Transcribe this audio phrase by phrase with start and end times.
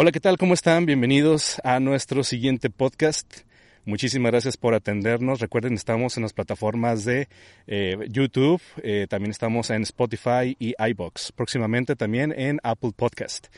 [0.00, 0.38] Hola, ¿qué tal?
[0.38, 0.86] ¿Cómo están?
[0.86, 3.38] Bienvenidos a nuestro siguiente podcast.
[3.84, 5.40] Muchísimas gracias por atendernos.
[5.40, 7.26] Recuerden, estamos en las plataformas de
[7.66, 11.32] eh, YouTube, eh, también estamos en Spotify y iBox.
[11.32, 13.48] Próximamente también en Apple Podcast.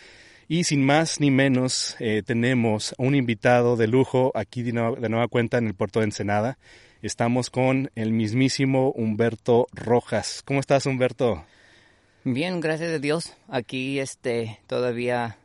[0.48, 5.10] Y sin más ni menos, eh, tenemos un invitado de lujo aquí de nueva, de
[5.10, 6.56] nueva cuenta en el puerto de Ensenada.
[7.02, 10.40] Estamos con el mismísimo Humberto Rojas.
[10.46, 11.44] ¿Cómo estás, Humberto?
[12.24, 13.36] Bien, gracias a Dios.
[13.46, 15.36] Aquí este todavía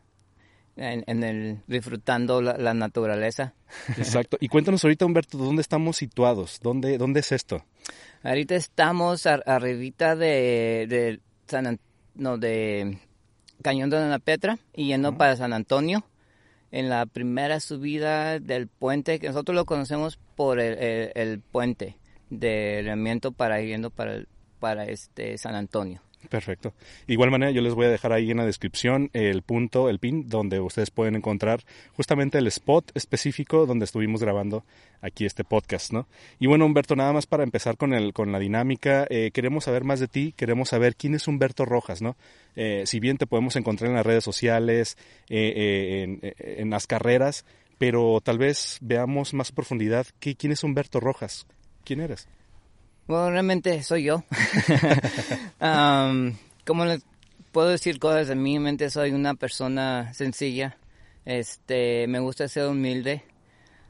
[0.76, 3.54] en, en el disfrutando la, la, naturaleza.
[3.98, 4.38] Exacto.
[4.40, 6.60] Y cuéntanos ahorita, Humberto, ¿dónde estamos situados?
[6.62, 7.66] ¿Dónde, dónde es esto?
[8.24, 11.80] Ahorita estamos ar arribita de, de San
[12.16, 12.98] no, de
[13.62, 15.18] Cañón de la Petra y yendo uh -huh.
[15.18, 16.06] para San Antonio
[16.72, 21.98] en la primera subida del puente, que nosotros lo conocemos por el, el, el puente
[22.30, 24.24] de Remiento para yendo para,
[24.60, 26.02] para este San Antonio.
[26.30, 26.74] Perfecto.
[27.08, 30.28] Igual manera, yo les voy a dejar ahí en la descripción el punto, el pin,
[30.28, 31.64] donde ustedes pueden encontrar
[31.96, 34.64] justamente el spot específico donde estuvimos grabando
[35.02, 36.08] aquí este podcast, ¿no?
[36.40, 39.84] Y bueno, Humberto, nada más para empezar con, el, con la dinámica, eh, queremos saber
[39.84, 42.16] más de ti, queremos saber quién es Humberto Rojas, ¿no?
[42.56, 44.98] Eh, si bien te podemos encontrar en las redes sociales,
[45.30, 47.46] eh, en, en, las carreras,
[47.78, 51.46] pero tal vez veamos más profundidad ¿qué, quién es Humberto Rojas,
[51.84, 52.28] quién eres.
[53.08, 54.24] Bueno, realmente soy yo.
[55.62, 56.34] um,
[56.66, 57.06] como les
[57.52, 60.78] puedo decir cosas de mí, mente soy una persona sencilla.
[61.24, 63.24] Este, me gusta ser humilde.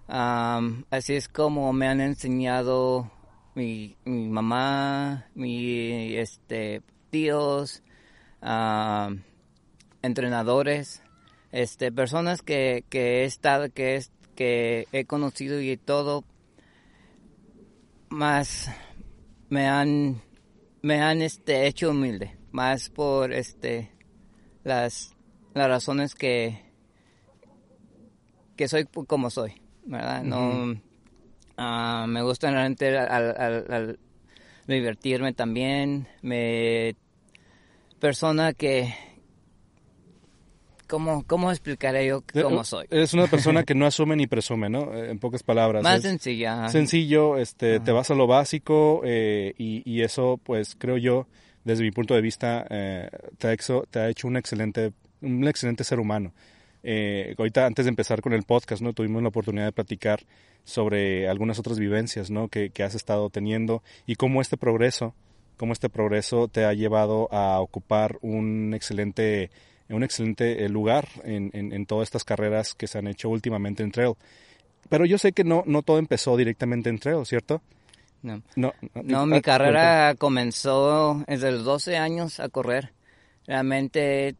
[0.09, 3.09] Um, así es como me han enseñado
[3.55, 7.83] mi, mi mamá, mi este tíos,
[8.41, 9.15] uh,
[10.01, 11.01] entrenadores,
[11.53, 16.25] este personas que, que he estado, que es que he conocido y todo
[18.09, 18.69] más
[19.49, 20.21] me han
[20.81, 23.91] me han este hecho humilde más por este
[24.63, 25.15] las
[25.53, 26.63] las razones que
[28.55, 30.75] que soy como soy verdad no
[31.57, 33.99] uh, me gusta realmente al, al, al,
[34.67, 36.07] divertirme también.
[36.21, 36.95] Me
[37.99, 38.93] persona que
[40.95, 42.85] ¿Cómo, ¿Cómo explicaré yo cómo soy?
[42.89, 44.95] Es una persona que no asume ni presume, ¿no?
[44.95, 45.83] En pocas palabras.
[45.83, 46.69] Más sencilla.
[46.69, 51.27] Sencillo, este, te vas a lo básico eh, y, y, eso, pues, creo yo,
[51.65, 55.45] desde mi punto de vista, eh, te, ha hecho, te ha hecho un excelente, un
[55.49, 56.31] excelente ser humano.
[56.81, 58.93] Eh, ahorita, antes de empezar con el podcast, ¿no?
[58.93, 60.21] Tuvimos la oportunidad de platicar
[60.63, 62.47] sobre algunas otras vivencias, ¿no?
[62.47, 65.13] Que, que has estado teniendo y cómo este progreso,
[65.57, 69.51] cómo este progreso te ha llevado a ocupar un excelente
[69.89, 73.91] un excelente lugar en, en, en, todas estas carreras que se han hecho últimamente en
[73.91, 74.13] trail.
[74.89, 77.61] Pero yo sé que no, no todo empezó directamente en trail, ¿cierto?
[78.21, 80.19] No, no, no, no mi carrera cuenta.
[80.19, 82.93] comenzó desde los 12 años a correr.
[83.45, 84.35] Realmente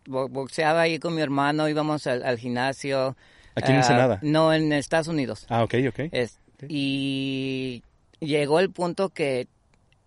[0.08, 3.16] boxeaba ahí con mi hermano, íbamos al, al gimnasio.
[3.56, 4.20] ¿Aquí en Ensenada?
[4.22, 5.46] Uh, no, en Estados Unidos.
[5.50, 6.00] Ah, ok, ok.
[6.12, 7.84] Es, y
[8.20, 9.48] llegó el punto que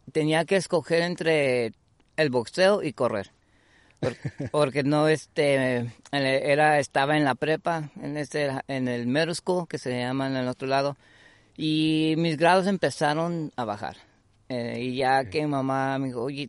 [0.09, 1.73] tenía que escoger entre
[2.17, 3.31] el boxeo y correr.
[4.01, 4.19] Porque,
[4.53, 9.79] porque no este era estaba en la prepa en este en el middle school que
[9.79, 10.97] se llama en el otro lado
[11.57, 13.97] y mis grados empezaron a bajar.
[14.49, 16.49] Eh, y ya que mamá me dijo oye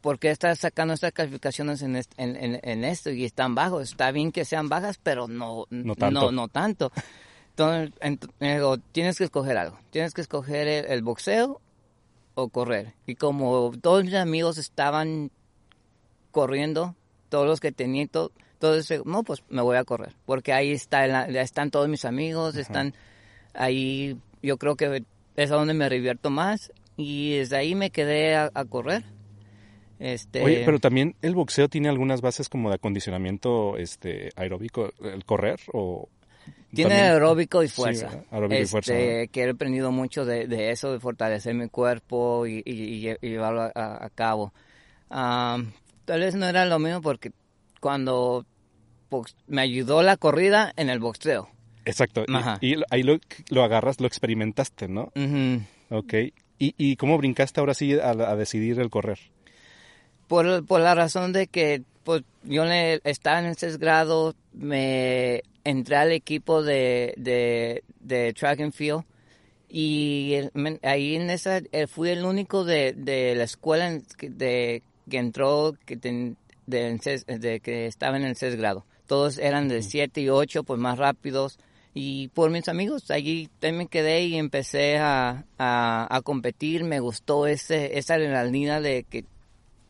[0.00, 3.90] ¿por qué estás sacando estas calificaciones en, este, en, en, en, esto y están bajos.
[3.90, 6.20] Está bien que sean bajas pero no no tanto.
[6.20, 6.92] no, no tanto
[7.50, 9.78] entonces, entonces tienes que escoger algo.
[9.90, 11.60] Tienes que escoger el, el boxeo
[12.34, 12.94] o correr.
[13.06, 15.30] Y como todos mis amigos estaban
[16.30, 16.94] corriendo,
[17.28, 18.30] todos los que tenía, todo,
[18.76, 22.94] ese, no, pues me voy a correr, porque ahí está, están todos mis amigos, están
[23.52, 25.04] ahí, yo creo que
[25.36, 29.04] es a donde me revierto más y desde ahí me quedé a, a correr.
[29.98, 30.42] Este...
[30.42, 35.60] Oye, pero también el boxeo tiene algunas bases como de acondicionamiento este aeróbico, el correr
[35.72, 36.08] o
[36.74, 38.10] tiene También, aeróbico y fuerza.
[38.10, 38.92] Sí, aeróbico este, y fuerza.
[39.32, 43.62] Que he aprendido mucho de, de, eso, de fortalecer mi cuerpo y, y, y llevarlo
[43.62, 44.52] a, a cabo.
[45.10, 45.72] Um,
[46.04, 47.32] tal vez no era lo mismo porque
[47.80, 48.44] cuando
[49.46, 51.48] me ayudó la corrida en el boxeo.
[51.84, 52.24] Exacto.
[52.60, 53.18] Y, y, ahí lo,
[53.50, 55.12] lo, agarras, lo experimentaste, ¿no?
[55.14, 55.66] Uh -huh.
[55.90, 56.14] Ok.
[56.58, 59.18] ¿Y, y cómo brincaste ahora sí a, a decidir el correr?
[60.26, 65.42] Por, por la razón de que pues, yo le, estaba en el sexto grado, me
[65.64, 69.04] entré al equipo de, de, de track and field
[69.68, 70.34] y
[70.82, 73.90] ahí en esa eh, fui el único de, de la escuela
[74.20, 78.86] de, que entró que, de, de, que estaba en el sexto grado.
[79.08, 81.58] Todos eran de 7 y 8, pues más rápidos.
[81.92, 86.84] Y por mis amigos, allí me quedé y empecé a, a, a competir.
[86.84, 89.24] Me gustó ese, esa adrenalina de que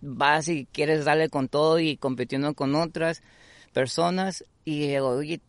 [0.01, 3.23] vas y quieres darle con todo y compitiendo con otras
[3.75, 4.45] personas.
[4.65, 5.43] Y digo, oye,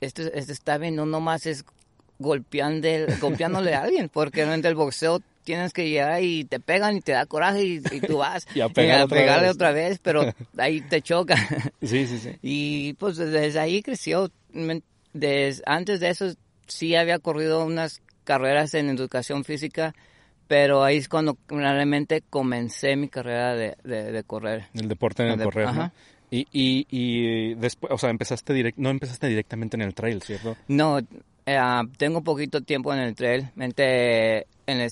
[0.00, 1.64] esto, esto está bien, no nomás es
[2.18, 2.88] golpeando,
[3.20, 7.12] golpeándole a alguien, porque en el boxeo tienes que llegar y te pegan y te
[7.12, 11.36] da coraje y, tú vas y a, pegarle otra vez, pero ahí te choca.
[11.82, 12.30] Sí, sí, sí.
[12.42, 14.30] Y pues desde ahí creció.
[15.12, 16.34] Desde, antes de eso
[16.66, 19.94] sí había corrido unas carreras en educación física,
[20.48, 24.66] pero ahí es cuando realmente comencé mi carrera de, de, correr.
[24.74, 25.92] El deporte en el, correr, ¿no?
[26.30, 30.56] Y, y, y después, o sea, empezaste direct, no empezaste directamente en el trail, ¿cierto?
[30.68, 30.98] No,
[31.46, 31.58] eh,
[31.96, 33.50] tengo poquito tiempo en el trail.
[33.54, 34.90] Mente, en el,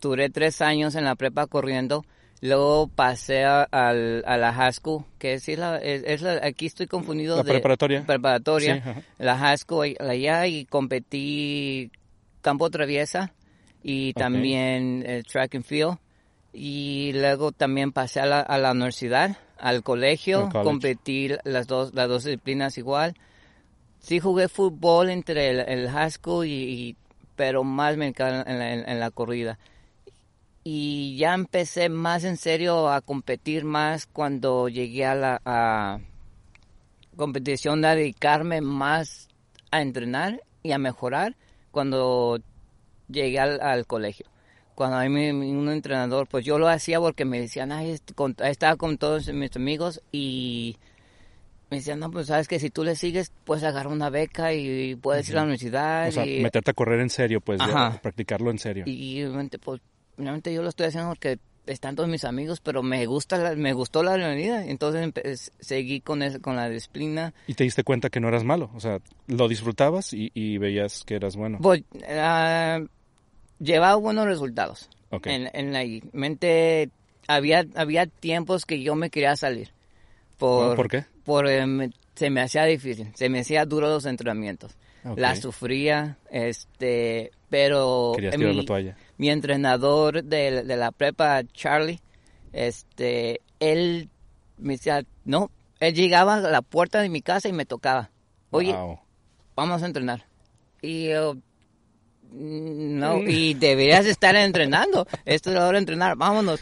[0.00, 2.04] duré tres años en la prepa corriendo.
[2.40, 7.36] Luego pasé a, a, la school, que es, la, es, la, aquí estoy confundido.
[7.36, 8.04] La preparatoria.
[8.04, 9.04] Preparatoria.
[9.18, 11.92] la school allá y competí
[12.40, 13.32] campo traviesa
[13.82, 15.98] y también el track and field.
[16.52, 22.08] Y luego también pasé a la, a la universidad, al colegio, competí las dos, las
[22.08, 23.14] dos disciplinas igual
[24.02, 26.96] sí jugué fútbol entre el, el high school y,
[27.36, 29.58] pero más me encanta en la, corrida.
[30.64, 36.00] Y ya empecé más en serio a competir más cuando llegué a la
[37.16, 39.28] competición, a dedicarme más
[39.70, 41.36] a entrenar y a mejorar
[41.70, 42.38] cuando
[43.08, 44.26] llegué al, colegio.
[44.82, 48.00] Cuando hay un entrenador, pues yo lo hacía porque me decían, Ay,
[48.40, 50.76] estaba con todos mis amigos y
[51.70, 54.96] me decían, no, pues sabes que si tú le sigues, puedes agarrar una beca y
[54.96, 56.08] puedes ir a la universidad.
[56.08, 57.60] O sea, meterte a correr en serio, pues,
[58.02, 58.82] practicarlo en serio.
[58.88, 59.80] Y, obviamente, pues,
[60.18, 64.02] realmente yo lo estoy haciendo porque están todos mis amigos, pero me gusta me gustó
[64.02, 67.32] la realidad, entonces seguí con con la disciplina.
[67.46, 68.72] ¿Y te diste cuenta que no eras malo?
[68.74, 68.98] O sea,
[69.28, 71.58] lo disfrutabas y, veías que eras bueno.
[71.62, 72.88] Pues, uh,
[73.62, 74.88] llevaba buenos resultados.
[75.24, 76.90] En, en la mente
[77.28, 79.72] había, había tiempos que yo me quería salir.
[80.38, 81.04] Por, ¿Por qué?
[81.24, 84.76] por, em, se me hacía difícil, se me hacía duro los entrenamientos.
[85.16, 88.64] La sufría, este, pero mi,
[89.18, 92.00] mi, entrenador de, de, la prepa, Charlie,
[92.52, 94.08] este, él
[94.58, 95.50] me decía, no,
[95.80, 98.10] él llegaba a la puerta de mi casa y me tocaba,
[98.50, 98.76] oye,
[99.56, 100.24] vamos a entrenar.
[100.80, 101.36] Y yo,
[102.32, 106.60] no, y deberías estar entrenando, esto es la hora de entrenar, vámonos.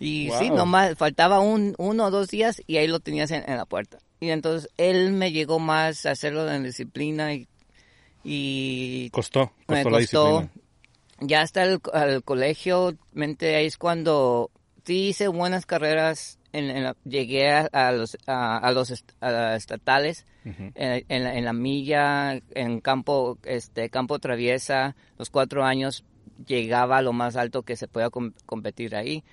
[0.00, 3.64] Y sí, nomás faltaba un, uno o dos días y ahí lo tenías en, la
[3.64, 3.98] puerta.
[4.20, 7.48] Y entonces él me llegó más a hacerlo en disciplina y...
[8.22, 10.50] y costó, costó la disciplina.
[11.20, 11.80] Ya hasta el,
[12.24, 14.50] colegio, mente, ahí es cuando
[14.84, 16.38] sí hice buenas carreras.
[16.54, 24.94] En, llegué a, los, a, los estatales, en, la, milla, en campo, este, campo traviesa,
[25.18, 26.04] los cuatro años
[26.46, 28.08] llegaba a lo más alto que se podía
[28.46, 29.24] competir ahí.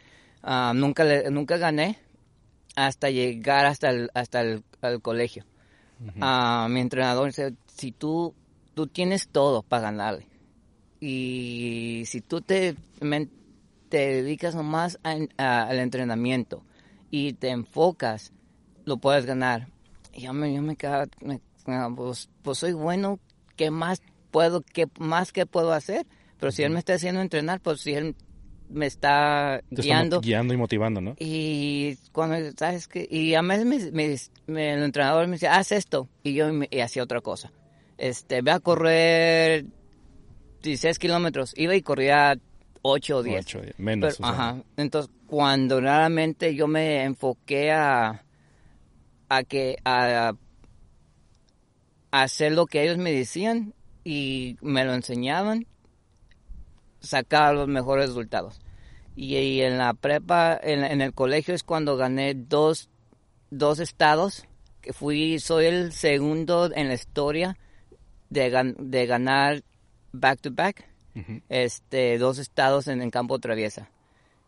[0.41, 1.99] Ah, nunca, nunca gané
[2.75, 4.63] hasta llegar hasta el, hasta el,
[5.03, 5.45] colegio.
[6.19, 8.33] Ah, mi entrenador dice, si tú,
[8.73, 10.25] tú tienes todo para ganarle
[10.99, 12.75] y si tú te,
[13.89, 16.63] te dedicas nomás al entrenamiento
[17.11, 18.31] y te enfocas,
[18.85, 19.67] lo puedes ganar.
[20.13, 21.07] Y yo me, yo me quedaba,
[21.95, 23.19] pues, pues, soy bueno,
[23.55, 24.01] ¿qué más
[24.31, 26.07] puedo, qué más que puedo hacer?
[26.39, 28.15] Pero si él me está haciendo entrenar, pues si él
[28.69, 30.21] me está guiando.
[30.21, 31.15] guiando y motivando, ¿no?
[31.19, 33.07] Y cuando, ¿sabes qué?
[33.09, 34.05] Y a veces me,
[34.47, 36.09] el entrenador me dice, haz esto.
[36.23, 36.47] Y yo
[36.81, 37.51] hacía otra cosa.
[37.97, 39.65] Este, ve a correr
[40.63, 41.53] 16 kilómetros.
[41.57, 42.37] Iba y corría
[42.81, 43.45] 8 o 10.
[43.45, 44.17] 8, menos.
[44.21, 44.61] Ajá.
[44.77, 48.23] Entonces, cuando realmente yo me enfoqué a,
[49.29, 50.33] a que, a,
[52.11, 53.73] a hacer lo que ellos me decían
[54.03, 55.67] y me lo enseñaban,
[56.99, 58.59] sacar los mejores resultados.
[59.15, 62.89] Y, en la prepa, en, el colegio es cuando gané dos,
[63.49, 64.45] dos estados,
[64.81, 67.57] que fui, soy el segundo en la historia
[68.29, 69.63] de, de ganar
[70.13, 70.87] back to back,
[71.49, 73.89] este, dos estados en el campo traviesa.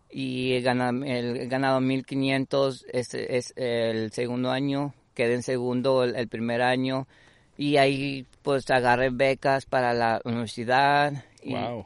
[0.10, 6.15] Y he ganado, he ganado 1500 es, es el segundo año, quedé en segundo el,
[6.15, 7.08] el primer año
[7.58, 11.25] y ahí pues agarré becas para la universidad.
[11.41, 11.86] Y, wow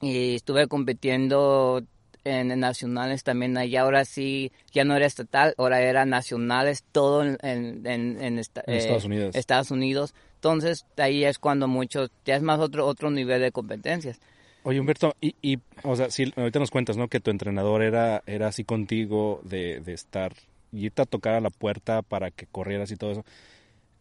[0.00, 1.82] y estuve compitiendo
[2.26, 3.82] en, nacionales también allá.
[3.82, 9.36] Ahora sí, ya no era estatal, ahora era nacionales, todo en, en, Estados eh, Unidos.
[9.36, 10.14] Estados Unidos.
[10.34, 14.20] Entonces, ahí es cuando mucho, ya es más otro, otro nivel de competencias.
[14.64, 17.08] Oye, Humberto, y, y o sea, si ahorita nos cuentas, ¿no?
[17.08, 20.34] Que tu entrenador era, era así contigo de, de estar,
[20.72, 23.24] y irte a tocar a la puerta para que corrieras y todo eso,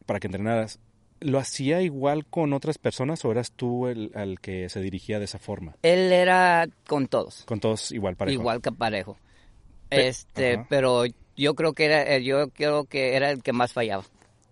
[0.05, 0.79] para que entrenaras.
[1.19, 5.25] ¿Lo hacía igual con otras personas o eras tú el al que se dirigía de
[5.25, 5.75] esa forma?
[5.81, 7.43] Él era con todos.
[7.45, 8.41] Con todos igual parejo.
[8.41, 9.17] Igual que parejo.
[9.89, 11.03] este, pero
[11.35, 14.03] yo creo que era, eh, yo creo que era el que más fallaba.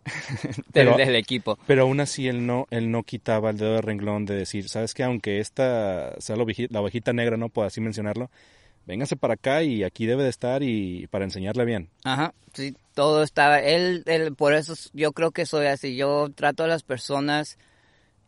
[0.74, 1.58] pero, del, equipo.
[1.66, 4.94] Pero aún así él no, él no quitaba el dedo de renglón de decir, sabes
[4.94, 8.30] que aunque esta sea la ovejita negra, no puedo así mencionarlo,
[8.86, 11.90] véngase para acá y aquí debe de estar y para enseñarle bien.
[12.04, 16.64] Ajá, sí, todo estaba, él, él, por eso yo creo que soy así, yo trato
[16.64, 17.58] a las personas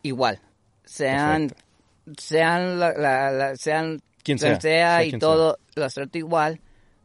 [0.01, 0.39] igual,
[0.85, 1.51] sean,
[2.17, 6.59] sean, la, sean, quien sea, sea, y todo, las trato igual,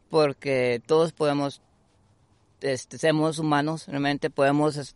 [0.09, 1.61] porque todos podemos,
[2.61, 4.95] este, somos humanos, realmente podemos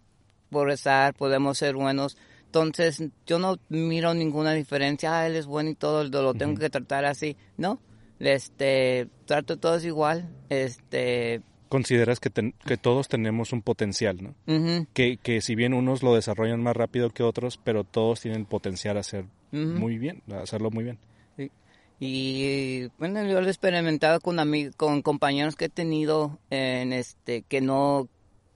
[0.50, 5.76] progresar, podemos ser buenos, entonces yo no miro ninguna diferencia, ah, él es bueno y
[5.76, 7.80] todo, lo, tengo que tratar así, ¿no?
[8.20, 11.42] Este trato todos igual este.
[11.68, 14.36] Consideras que, que todos tenemos un potencial no
[14.94, 18.98] que, que si bien unos lo desarrollan más rápido que otros pero todos tienen potencial
[18.98, 21.00] a hacer muy bien a hacerlo muy bien.
[22.00, 24.38] Y bueno yo lo he experimentado con
[24.78, 28.10] con compañeros que he tenido en este que no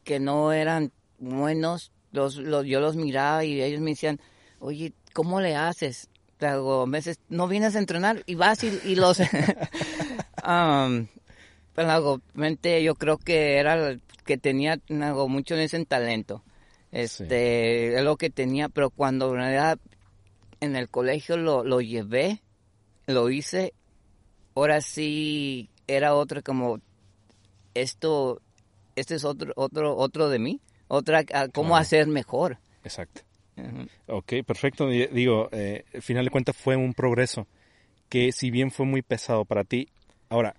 [0.03, 4.19] que no eran buenos los, los yo los miraba y ellos me decían
[4.59, 6.09] oye cómo le haces
[6.47, 9.19] hago meses, no vienes a entrenar y vas y, los...
[10.47, 11.07] um,
[11.75, 16.43] pero algo, mente yo creo que era que tenía algo mucho en ese talento.
[16.91, 22.41] Este, es lo que tenía, pero cuando en el colegio lo, lo llevé,
[23.05, 23.73] lo hice,
[24.55, 26.79] ahora sí era otro como
[27.73, 28.41] esto,
[28.95, 32.57] este es otro, otro, otro de mí, otra, cómo hacer mejor.
[32.83, 33.21] Exacto.
[34.07, 34.87] Ok, perfecto.
[34.87, 37.47] Digo, eh, al final de cuentas fue un progreso
[38.09, 39.87] que si bien fue muy pesado para ti,
[40.29, 40.55] ahora,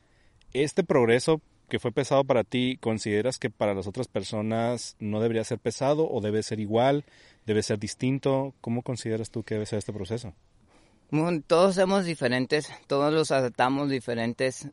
[0.52, 5.44] este progreso que fue pesado para ti, ¿consideras que para las otras personas no debería
[5.44, 7.04] ser pesado o debe ser igual,
[7.46, 8.54] debe ser distinto?
[8.60, 10.34] ¿Cómo consideras tú que debe ser este proceso?
[11.46, 14.68] todos somos diferentes, todos los adaptamos diferentes.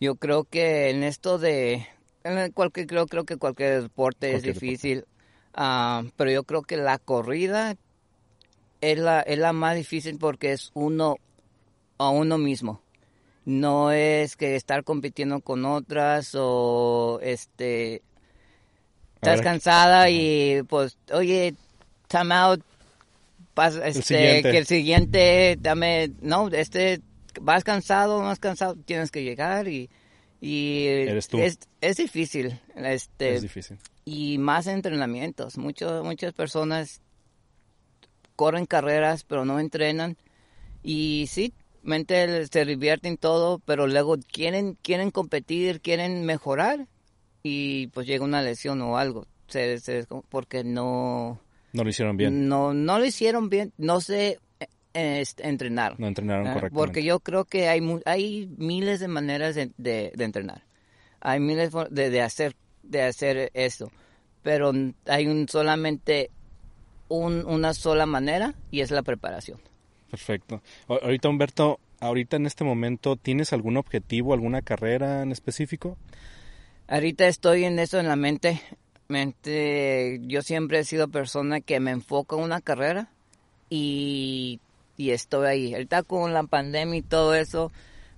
[0.00, 1.86] yo creo que en esto de,
[2.24, 5.04] en cualquier, creo, creo que cualquier deporte es difícil.
[5.60, 7.74] Ah, pero yo creo que la corrida
[8.80, 11.16] es la, es la más difícil porque es uno
[11.98, 12.80] a uno mismo.
[13.44, 18.02] No es que estar compitiendo con otras o este
[19.16, 21.56] estás cansada y pues oye
[22.06, 22.62] time out
[23.84, 27.00] este que el siguiente dame no este
[27.40, 29.90] vas cansado más cansado tienes que llegar y
[30.40, 33.76] y Es, es difícil este es difícil
[34.08, 35.58] y más entrenamientos.
[35.58, 37.02] Mucho, muchas personas
[38.36, 40.16] corren carreras pero no entrenan
[40.82, 46.86] y sí, mente se divierten todo, pero luego quieren, quieren competir, quieren mejorar
[47.42, 51.40] y pues llega una lesión o algo, se, porque no...
[51.74, 52.48] No lo hicieron bien.
[52.48, 54.38] No, no lo hicieron bien, no sé
[54.94, 56.00] entrenar.
[56.00, 56.74] No entrenaron ah, correctamente.
[56.74, 60.62] Porque yo creo que hay, hay miles de maneras de, de, entrenar.
[61.20, 63.90] Hay miles de, de hacer de hacer eso,
[64.42, 64.72] pero
[65.06, 66.30] hay un solamente
[67.08, 69.60] un, una sola manera y es la preparación.
[70.10, 70.62] Perfecto.
[70.88, 75.96] Ahorita Humberto, ahorita en este momento, ¿tienes algún objetivo, alguna carrera en específico?
[76.86, 78.60] Ahorita estoy en eso en la mente.
[79.08, 83.10] mente yo siempre he sido persona que me enfoca en una carrera
[83.68, 84.60] y,
[84.96, 85.74] y estoy ahí.
[85.74, 87.70] Ahorita con la pandemia y todo eso,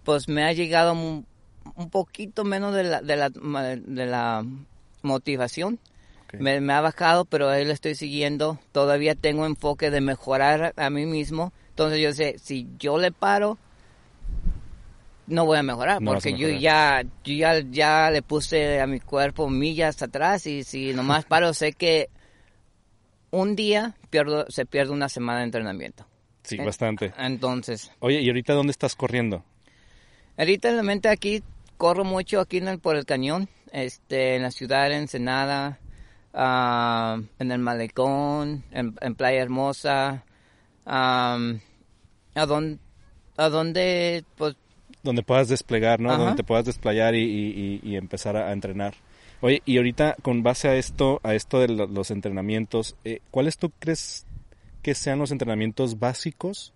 [0.04, 0.94] pues me ha llegado
[1.76, 4.44] un poquito menos de la, de la, de la
[5.02, 5.78] motivación.
[6.38, 8.58] Me, ha bajado, pero ahí lo estoy siguiendo.
[8.72, 11.52] Todavía tengo enfoque de mejorar a mí mismo.
[11.70, 13.58] Entonces yo sé, si yo le paro,
[15.26, 19.48] no voy a mejorar, porque yo ya, yo ya, ya le puse a mi cuerpo
[19.48, 22.10] millas atrás y si nomás paro, sé que
[23.30, 26.06] un día pierdo, se pierde una semana de entrenamiento.
[26.42, 27.12] Sí, bastante.
[27.18, 27.92] Entonces.
[28.00, 29.44] Oye, ¿y ahorita dónde estás corriendo?
[30.36, 31.42] Ahorita realmente aquí
[31.80, 35.80] corro mucho aquí en por el cañón, este, en la ciudad de Ensenada,
[36.34, 40.26] ah, en el Malecón, en, Playa Hermosa,
[40.84, 41.38] a
[42.34, 42.78] donde,
[43.38, 44.56] a donde, pues...
[45.02, 46.14] Donde puedas desplegar, ¿no?
[46.18, 48.92] Donde te puedas desplayar y, empezar a, entrenar.
[49.40, 53.72] Oye, y ahorita con base a esto, a esto de los entrenamientos, eh, ¿cuáles tú
[53.78, 54.26] crees
[54.82, 56.74] que sean los entrenamientos básicos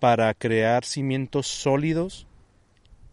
[0.00, 2.26] para crear cimientos sólidos,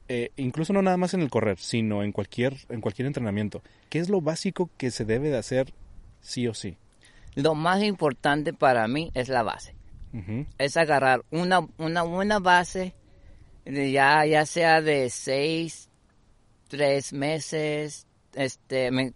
[0.09, 3.61] eh, incluso no nada más en el correr, sino en cualquier, en cualquier entrenamiento?
[3.89, 5.73] ¿Qué es lo básico que se debe de hacer
[6.21, 6.77] sí o sí?
[7.35, 9.75] Lo más importante para mí es la base.
[10.57, 12.95] Es agarrar una, una buena base,
[13.65, 15.89] ya, ya sea de seis,
[16.69, 19.13] tres meses, este, me,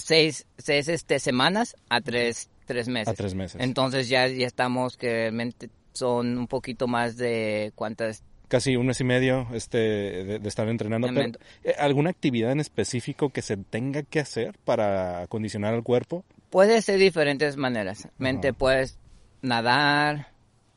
[0.00, 3.08] seis, seis este, semanas a tres, tres meses.
[3.08, 3.60] A tres meses.
[3.62, 9.00] Entonces ya, ya estamos que realmente son un poquito más de cuántas casi un mes
[9.00, 11.08] y medio este, de, estar entrenando.
[11.64, 16.24] Eh, ¿Alguna actividad en específico que se tenga que hacer para acondicionar el cuerpo?
[16.50, 18.08] Puede ser diferentes maneras.
[18.18, 18.98] Mente, puedes
[19.42, 20.28] nadar,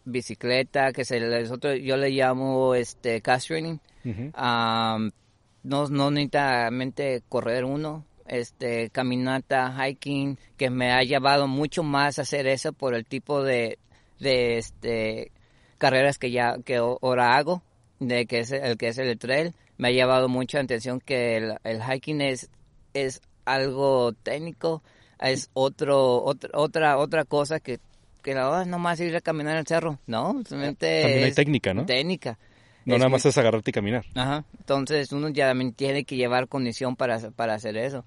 [0.05, 3.77] bicicleta, que se les otro, yo le llamo este cast training.
[4.03, 12.23] no, no necesariamente correr uno, este caminata, hiking, que me ha llevado mucho más a
[12.23, 13.77] hacer eso por el tipo de,
[14.19, 15.31] de este
[15.79, 17.63] carreras que ya que ahora hago,
[17.99, 21.57] de que es el que es el trail, me ha llevado mucha atención que el,
[21.63, 22.51] el hiking es
[22.93, 24.83] es algo técnico,
[25.19, 27.79] es otro, otra otra cosa que
[28.21, 31.85] que no nomás ir a caminar el cerro, no, simplemente también hay técnica, ¿no?
[31.85, 32.37] Técnica.
[32.85, 34.05] No nada más es agarrarte y caminar.
[34.15, 34.45] Ajá.
[34.57, 38.03] Entonces uno ya también tiene que llevar condición para, para hacer eso.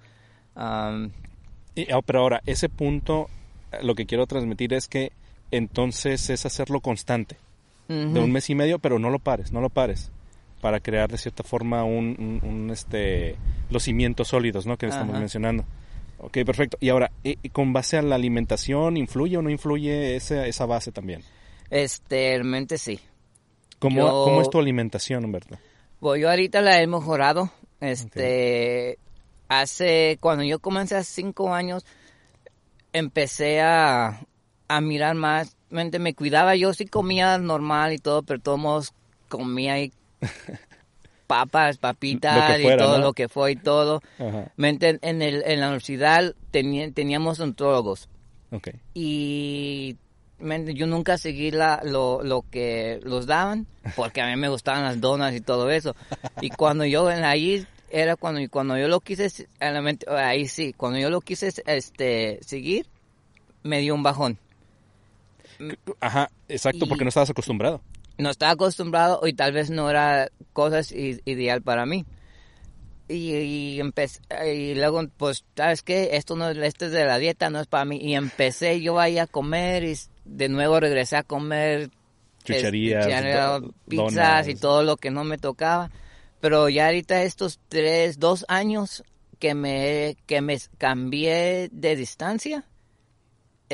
[0.57, 3.29] y, ah, pero ahora, ese punto,
[3.83, 5.13] lo que quiero transmitir es que
[5.51, 7.37] entonces es hacerlo constante.
[8.13, 10.11] De un mes y medio, pero no lo pares, no lo pares.
[10.61, 13.37] Para crear de cierta forma un, este,
[13.71, 14.77] los cimientos sólidos, ¿no?
[14.77, 15.65] Que estamos mencionando.
[16.19, 16.77] Ok, perfecto.
[16.81, 17.11] Y ahora,
[17.53, 21.23] con base a la alimentación, ¿influye o no influye esa, esa base también?
[21.69, 23.01] Este, realmente sí.
[23.81, 25.59] ¿Cómo, ¿Cómo es tu alimentación, Humberto?
[26.01, 27.51] Bueno, yo ahorita la he mejorado.
[27.81, 28.99] Este,
[29.49, 31.85] hace, cuando yo comencé hace cinco años,
[32.93, 34.21] empecé a,
[34.69, 38.93] a mirar más, me cuidaba, yo sí comía normal y todo, pero todos
[39.29, 39.93] comía y
[41.27, 44.03] papas, papitas y todo lo que fue y todo.
[44.19, 48.09] En, el, en la universidad teníamos ontólogos.
[48.93, 49.97] Y
[50.75, 55.01] yo nunca seguí la, lo, lo, que los daban, porque a mí me gustaban las
[55.01, 55.97] donas y todo eso.
[56.41, 59.31] Y cuando yo en ahí era cuando, cuando yo lo quise,
[60.09, 62.87] ahí sí, cuando yo lo quise este, seguir,
[63.63, 64.39] me dio un bajón.
[66.01, 67.83] Ajá, exacto, porque no estabas acostumbrado
[68.19, 72.05] no estaba acostumbrado y tal vez no era cosas ideal para mí.
[73.09, 74.21] Y, y, empecé,
[74.55, 76.11] y luego, pues, ¿sabes qué?
[76.13, 77.99] Esto no esto es de la dieta, no es para mí.
[78.01, 81.91] Y empecé yo ahí a comer y de nuevo regresé a comer
[82.45, 85.91] chucherías, pizzas y todo lo que no me tocaba.
[86.41, 89.05] Pero ya ahorita estos tres, dos años
[89.39, 92.65] que me, que me cambié de distancia,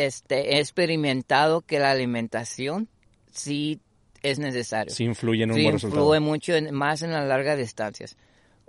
[0.06, 2.88] este, he experimentado que la alimentación
[3.30, 3.80] sí
[4.22, 4.92] es necesario.
[4.92, 6.02] Sí influye en un sí, buen resultado.
[6.02, 8.16] influye mucho más en las largas distancias.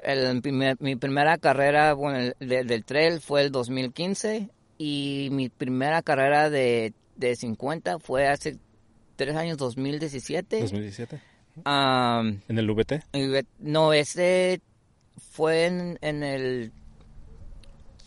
[0.02, 0.42] El,
[0.80, 7.36] mi primera carrera bueno, del trail fue el 2015 y mi primera carrera de, de
[7.36, 8.58] 50 fue hace
[9.16, 10.64] tres años, 2017.
[10.64, 11.20] ¿2017?
[12.54, 13.50] ¿En el VT?
[13.60, 14.62] No, ese
[15.32, 16.72] fue en, en el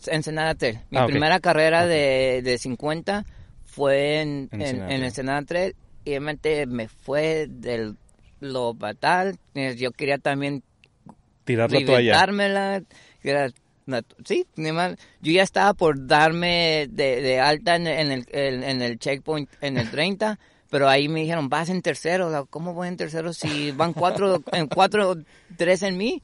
[0.09, 0.81] Ensenada Trail.
[0.91, 3.25] Mi ah, primera carrera de, de 50
[3.65, 7.97] fue en, en, en Ensenada Trail y realmente me fue del
[8.41, 9.38] lo fatal.
[9.55, 10.62] Eh, yo quería también
[11.45, 12.12] tirar la toalla.
[14.25, 19.91] sí, yo ya estaba por darme de, alta en, el, en el checkpoint en el
[19.91, 20.38] 30,
[20.73, 22.49] pero ahí me dijeron, vas en tercero.
[22.51, 25.19] ¿Cómo voy en tercero si van cuatro, en cuatro,
[25.57, 26.23] tres en mí?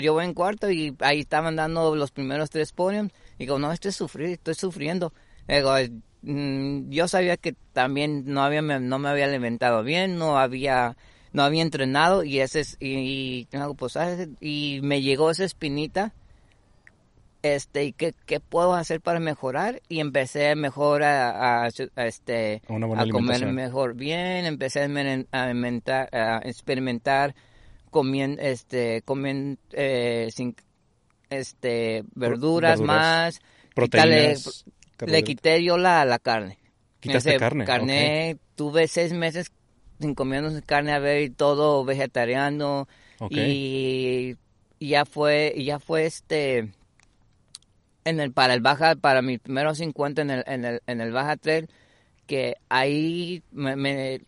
[0.00, 3.12] yo voy en cuarto y ahí estaban dando los primeros tres podiums.
[3.38, 5.12] Y digo, no, estoy sufriendo, estoy sufriendo.
[5.46, 5.74] Digo,
[6.22, 10.96] Mm, yo sabía que también no había no me había alimentado bien, no había
[11.32, 13.96] no había entrenado y ese y, pues,
[14.40, 16.14] y me llegó esa espinita
[17.42, 23.46] este y qué, qué puedo hacer para mejorar y empecé mejor a, este a comer
[23.46, 27.34] mejor bien empecé a, a experimentar
[27.90, 30.54] comiendo este comiendo eh, sin
[31.30, 33.40] este verduras, más
[33.74, 34.64] proteínas
[35.06, 36.58] le quité yo la, la carne.
[37.00, 37.64] ¿Quitaste carne?
[37.64, 39.50] Carne, tuve seis meses
[40.00, 42.88] sin comer carne a ver y todo vegetariano.
[43.30, 44.36] Y,
[44.80, 46.72] ya fue, ya fue este
[48.04, 51.12] en el para el baja para mis primeros 50 en el en el en el
[51.12, 51.68] baja trail
[52.26, 54.22] que ahí me, me,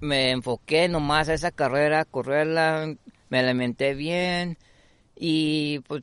[0.00, 2.94] me enfoqué nomás a esa carrera correrla
[3.28, 4.58] me alimenté bien
[5.16, 6.02] y pues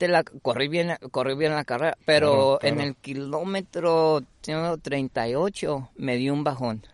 [0.00, 6.44] la corrí bien, corrí bien la carrera, pero en el kilómetro 38 me dio un
[6.44, 6.86] bajón.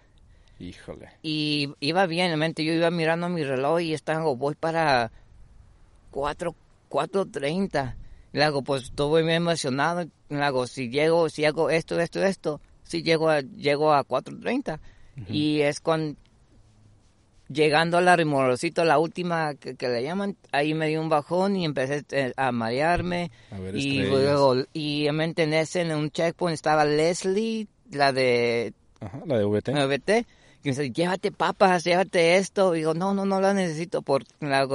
[0.59, 1.11] Híjole.
[1.23, 5.13] Y iba bien, en mente, yo iba mirando mi reloj y estaba, voy para
[6.11, 6.55] 4,
[6.91, 7.95] 4.30.
[8.33, 10.07] Le hago, pues estoy muy emocionado.
[10.29, 14.79] Le hago, si llego, si hago esto, esto, esto, si llego a, llego a 4.30.
[15.29, 16.17] Y es con,
[17.49, 21.57] llegando a la Rimorosito, la última que, que, le llaman, ahí me dio un bajón
[21.57, 23.31] y empecé eh, a marearme.
[23.51, 28.13] A ver, y luego, y en mente en ese, en un checkpoint estaba Leslie, la
[28.13, 29.73] de Ajá, la de VT.
[29.73, 30.27] VT.
[30.65, 32.75] Y me dice, llévate papas, llévate esto.
[32.75, 34.03] Y digo, no, no, no la necesito.
[34.03, 34.67] Por, le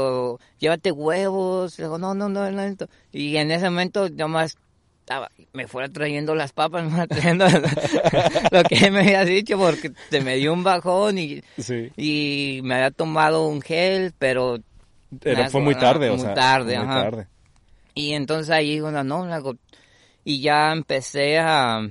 [0.60, 1.78] llévate huevos.
[1.78, 2.88] Le digo, no, no, no, no necesito.
[3.12, 4.58] Y en ese momento, nomás
[5.02, 7.46] estaba, me fuera trayendo las papas, me fuera trayendo
[8.52, 11.92] lo que me había dicho, porque se me dio un bajón y, Sí.
[11.98, 14.60] y me había tomado un gel, pero...
[15.22, 16.34] Era- fue muy tarde, ah, o muy sea.
[16.34, 17.04] tarde, muy ajá.
[17.04, 17.28] tarde.
[17.94, 19.56] Y entonces ahí, bueno, no, hago,
[20.24, 21.82] y ya empecé a,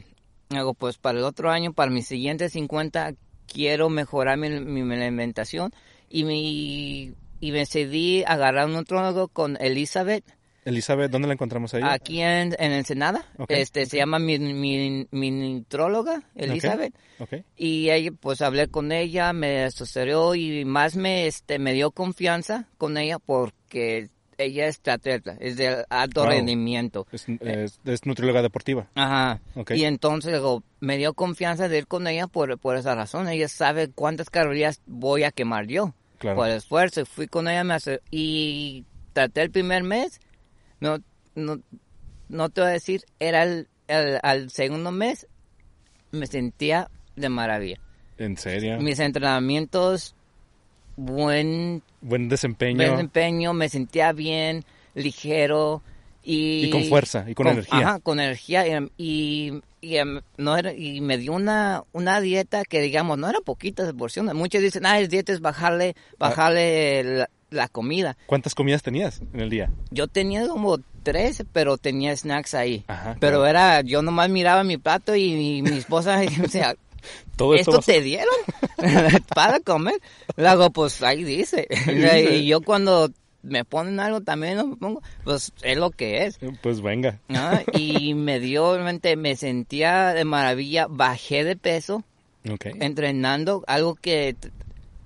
[0.50, 3.12] hago, pues para el otro año, para mis siguientes 50,
[3.52, 5.72] quiero mejorar mi, mi alimentación.
[6.08, 10.24] Y mi, y me decidí agarrar un nutrólogo con Elizabeth,
[10.64, 11.82] Elizabeth, ¿dónde la encontramos ahí?
[11.84, 17.34] aquí en, en Ensenada, Ok, este, se llama mi, mi, mi nutróloga, Elizabeth, Ok.
[17.56, 22.68] y ella, pues hablé con ella, me asesoró y más me, este, me dio confianza
[22.78, 26.30] con ella porque ella es atleta, es de alto Wow.
[26.30, 27.06] rendimiento.
[27.12, 28.88] Es, es, es nutrióloga deportiva.
[28.94, 29.40] Ajá.
[29.54, 29.72] Ok.
[29.72, 30.40] Y entonces
[30.80, 33.28] me dio confianza de ir con ella por, por esa razón.
[33.28, 36.36] Ella sabe cuántas calorías voy a quemar yo Claro.
[36.36, 37.04] por el esfuerzo.
[37.06, 40.20] Fui con ella me hace- y traté el primer mes.
[40.80, 40.98] No,
[41.34, 41.60] no,
[42.28, 45.26] no te voy a decir, era el, el- al segundo mes,
[46.10, 47.78] me sentía de maravilla.
[48.18, 48.78] ¿En serio?
[48.80, 50.14] Mis entrenamientos,
[50.96, 52.78] buen Buen desempeño.
[52.90, 55.83] desempeño, me sentía bien, ligero
[56.24, 56.66] y...
[56.66, 57.78] Y con fuerza, y con energía.
[57.78, 58.64] Ajá, con energía
[58.96, 63.40] y, y, em, no era, y me dio una, una dieta que digamos, no era
[63.40, 64.35] poquita de porciones.
[64.35, 68.16] Muchos dicen, ah, el dieta es bajarle, bajarle la, la comida.
[68.26, 69.70] ¿Cuántas comidas tenías en el día?
[69.90, 72.85] Yo tenía como tres, pero tenía snacks ahí.
[72.87, 73.46] Ajá, pero claro.
[73.46, 76.76] era, yo nomás miraba mi plato y, mi- mi esposa o sea,
[77.36, 78.34] Todo esto ¿Esto te dieron
[79.34, 80.00] para comer?
[80.36, 81.68] Le hago, pues ahí dice.
[81.86, 83.10] Y yo cuando
[83.42, 86.38] me ponen algo también lo pongo, pues es lo que es.
[86.62, 87.18] Pues venga.
[87.28, 87.50] ¿no?
[87.72, 92.04] Y me dio, obviamente, me sentía de maravilla, bajé de peso
[92.50, 92.66] Ok.
[92.80, 94.36] entrenando, algo que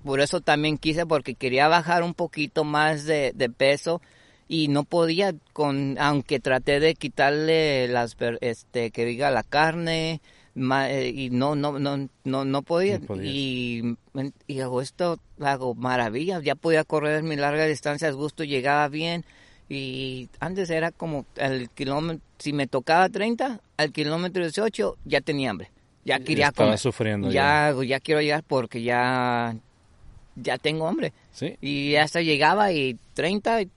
[0.03, 4.01] por eso también quise, porque quería bajar un poquito más de, de peso
[4.47, 10.21] y no podía, con aunque traté de quitarle las, este, que diga la carne,
[10.57, 12.99] y no, no, no, no, no podía.
[12.99, 13.95] No y,
[14.47, 19.23] y hago esto, hago maravilla, ya podía correr mi larga distancia a gusto, llegaba bien.
[19.69, 25.51] Y antes era como el kilómetro, si me tocaba 30, al kilómetro 18 ya tenía
[25.51, 25.69] hambre.
[26.05, 26.79] Ya quería Estaba comer.
[26.79, 29.55] sufriendo ya, ya quiero llegar porque ya,
[30.37, 31.11] ya tengo hambre.
[31.33, 31.57] Sí.
[31.61, 33.69] Y hasta llegaba y 30 y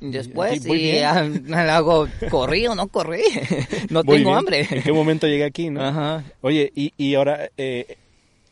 [0.00, 3.22] después Y- hago, corrí o no corrí.
[3.90, 4.38] no Muy tengo bien.
[4.38, 4.66] hambre.
[4.70, 5.82] ¿En qué momento llegué aquí, no?
[5.84, 6.24] Ajá.
[6.40, 7.96] Oye, y, y ahora eh,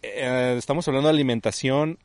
[0.02, 1.98] eh, estamos hablando de alimentación.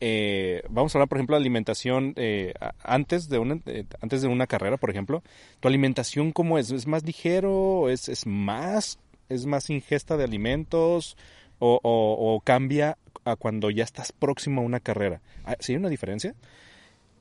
[0.00, 4.28] eh, vamos a hablar, por ejemplo, de alimentación eh, antes de una eh, antes de
[4.28, 5.22] una carrera, por ejemplo.
[5.60, 6.70] ¿Tu alimentación cómo es?
[6.70, 7.88] ¿Es más ligero?
[7.88, 8.98] ¿Es, es más
[9.28, 11.16] es más ingesta de alimentos?
[11.60, 15.20] ¿O, o- o cambia a cuando ya estás próximo a una carrera?
[15.44, 16.34] Ah, ¿Sí hay una diferencia?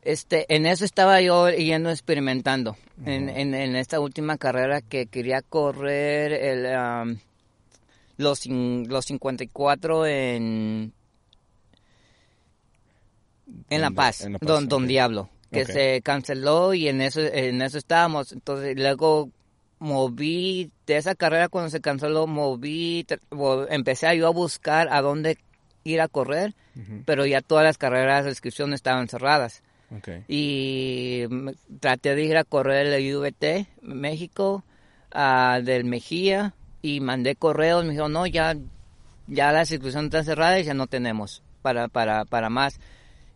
[0.08, 2.78] Este, en eso estaba yo yendo experimentando.
[3.06, 7.20] En, en, en esta última carrera que quería correr el, am,
[8.16, 10.94] los, los 54 en,
[13.70, 13.92] en La.
[13.92, 14.88] Paz, En La Paz, don, don.
[14.88, 18.32] Diablo, que se canceló y en eso, en eso estábamos.
[18.32, 19.30] Entonces luego
[19.78, 23.06] moví de esa carrera cuando se canceló, moví,
[23.70, 25.38] empecé yo a buscar a dónde
[25.84, 26.56] ir a correr,
[27.04, 29.64] pero ya todas las carreras de inscripción estaban cerradas
[30.28, 31.24] Y
[31.80, 34.64] traté de ir a correr el UVT México
[35.12, 37.84] ah, del Mejía y mandé correos.
[37.84, 38.56] Me dijeron no ya
[39.28, 42.80] ya las inscripciones están cerradas y ya no tenemos para para para más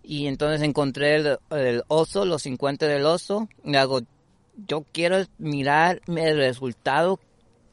[0.04, 3.48] y entonces encontré el, oso los 50 del oso.
[3.64, 4.02] Y hago
[4.68, 7.20] yo quiero mirar el resultado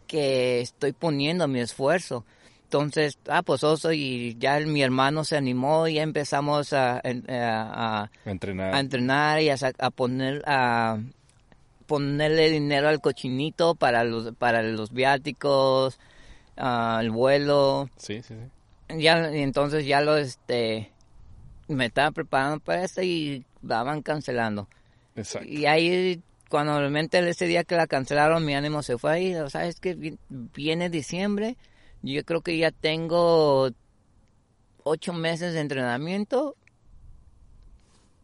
[0.07, 2.25] que estoy poniendo mi esfuerzo
[2.69, 7.01] entonces ah pues oso y ya mi hermano se animó y ya empezamos a, a-
[7.03, 8.75] a- A entrenar.
[8.75, 10.99] a entrenar y a, a poner a
[11.87, 15.99] ponerle dinero al cochinito para los para los viáticos
[16.59, 18.99] ah, el vuelo Sí, sí, sí.
[19.01, 20.93] ya y entonces ya lo este
[21.69, 24.69] me estaba preparando para eso y la van cancelando
[25.17, 25.49] Exacto.
[25.49, 29.81] y ahí cuando realmente ese día que la cancelaron mi ánimo se fue ahí sabes
[29.81, 31.57] que viene diciembre
[32.03, 33.71] yo creo que ya tengo
[34.85, 36.57] ocho meses de entrenamiento,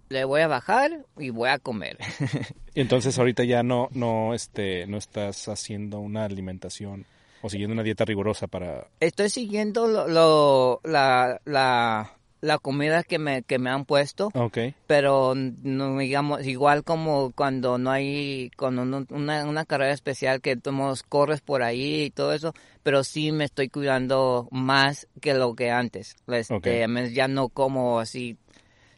[0.08, 1.98] le voy a bajar y voy a comer.
[2.76, 7.06] Y entonces ahorita ya no, no, este, no estás haciendo una alimentación
[7.40, 8.88] o siguiendo una dieta rigurosa para...
[8.98, 14.30] Estoy siguiendo lo, lo- la, la, la comida que me, que me han puesto.
[14.34, 20.56] Ok, pero no digamos igual como cuando no hay con una, una carrera especial que
[20.56, 22.52] tomos corres por ahí y todo eso
[22.82, 28.36] pero sí me estoy cuidando más que lo que antes este, ya no como así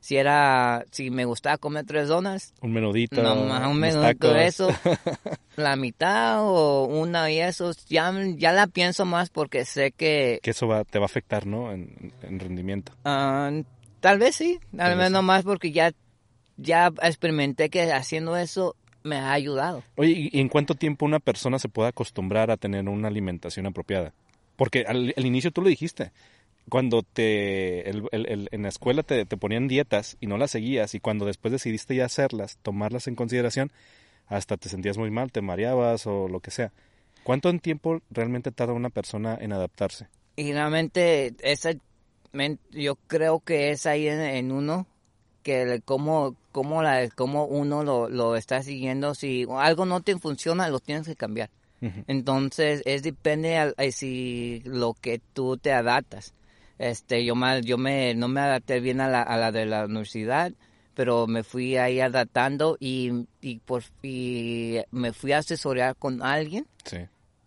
[0.07, 4.37] si era si me gustaba comer tres donas un menudito, no más un tacos.
[4.37, 4.69] eso
[5.57, 10.51] la mitad o una y eso ya ya la pienso más porque sé que que
[10.51, 11.73] eso va, te va a afectar, ¿no?
[11.73, 12.93] En, en rendimiento.
[13.05, 13.51] Ah,
[13.99, 15.27] tal vez sí, al menos sí.
[15.27, 15.91] más porque ya,
[16.57, 19.83] ya experimenté que haciendo eso me ha ayudado.
[19.97, 24.13] Oye, ¿y en cuánto tiempo una persona se puede acostumbrar a tener una alimentación apropiada?
[24.55, 26.13] Porque al, al inicio tú lo dijiste,
[26.69, 30.51] cuando te el- el- el- en la escuela te, te ponían dietas y no las
[30.51, 33.71] seguías y cuando después decidiste ya hacerlas, tomarlas en consideración,
[34.27, 36.73] hasta te sentías muy mal, te mareabas o lo que sea.
[37.23, 40.09] ¿Cuánto en tiempo realmente tarda una persona en adaptarse?
[40.37, 41.71] Y realmente esa,
[42.71, 44.87] yo creo que es ahí en, en uno
[45.43, 49.15] que cómo, cómo, la, cómo uno lo, lo está siguiendo.
[49.15, 51.51] Si algo no te funciona, lo tienes que cambiar.
[52.09, 56.35] Entonces, es depende al- a si lo que tú te adaptas.
[56.79, 59.87] Este, yo mal, yo me, no me adapté bien a la, a la de la
[59.87, 60.53] universidad,
[60.95, 66.67] pero me fui ahí adaptando y, y, por, y me fui a asesorar con alguien
[66.85, 66.99] Sí.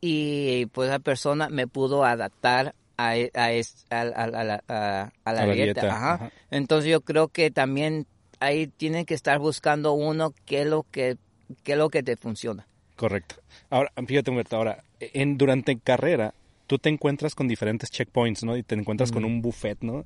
[0.01, 5.11] y pues esa persona me pudo adaptar a, e- a, es- a- a- la, a-
[5.23, 5.81] a la A la dieta.
[5.81, 6.13] dieta, Ajá.
[6.15, 6.31] ajá.
[6.51, 8.05] Entonces yo creo que también
[8.39, 11.17] ahí tiene que estar buscando uno qué es lo que,
[11.63, 12.67] qué es lo que te funciona.
[12.95, 13.35] Correcto.
[13.69, 16.33] Ahora, fíjate, Humberto, ahora, en, durante carrera,
[16.69, 18.55] tú te encuentras con diferentes checkpoints, ¿no?
[18.55, 20.05] Y te encuentras con un buffet, ¿no?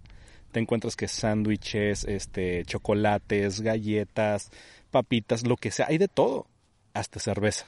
[0.54, 4.49] Te encuentras que sándwiches, este, chocolates, galletas,
[4.89, 6.47] papitas, lo que sea, hay de todo,
[6.93, 7.67] hasta cerveza.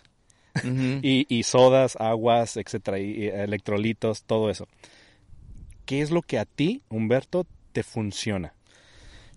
[0.64, 4.66] Y, y sodas, aguas, etcétera, y electrolitos, todo eso.
[5.86, 8.54] ¿Qué es lo que a ti, Humberto, te funciona?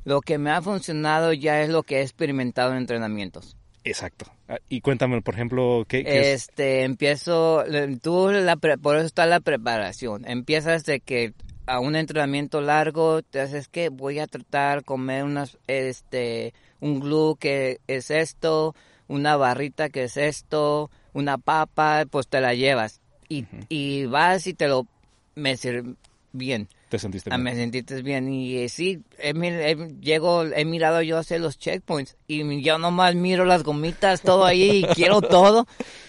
[0.05, 3.58] Lo que me ha funcionado ya es lo que he experimentado en entrenamientos.
[3.90, 4.27] Exacto.
[4.48, 6.27] Ah, Y cuéntame, por ejemplo, ¿qué, qué es?
[6.44, 7.64] Este, empiezo,
[8.03, 10.29] tú la por eso está la preparación.
[10.29, 11.33] Empiezas de que
[11.66, 17.37] a un entrenamiento largo, te haces que voy a tratar comer unas, este, un glue
[17.38, 18.74] que es esto,
[19.07, 23.01] una barrita que es esto, una papa, pues te la llevas.
[23.29, 24.87] Y, y vas y te lo,
[25.35, 25.94] me sirve
[26.33, 26.68] bien.
[26.88, 27.44] ¿Te sentiste Ah, bien?
[27.44, 32.16] me sentiste bien y eh, sí, he, he- llego, he mirado yo hacer los checkpoints
[32.27, 35.66] y yo nomás miro las gomitas, todo ahí y quiero todo,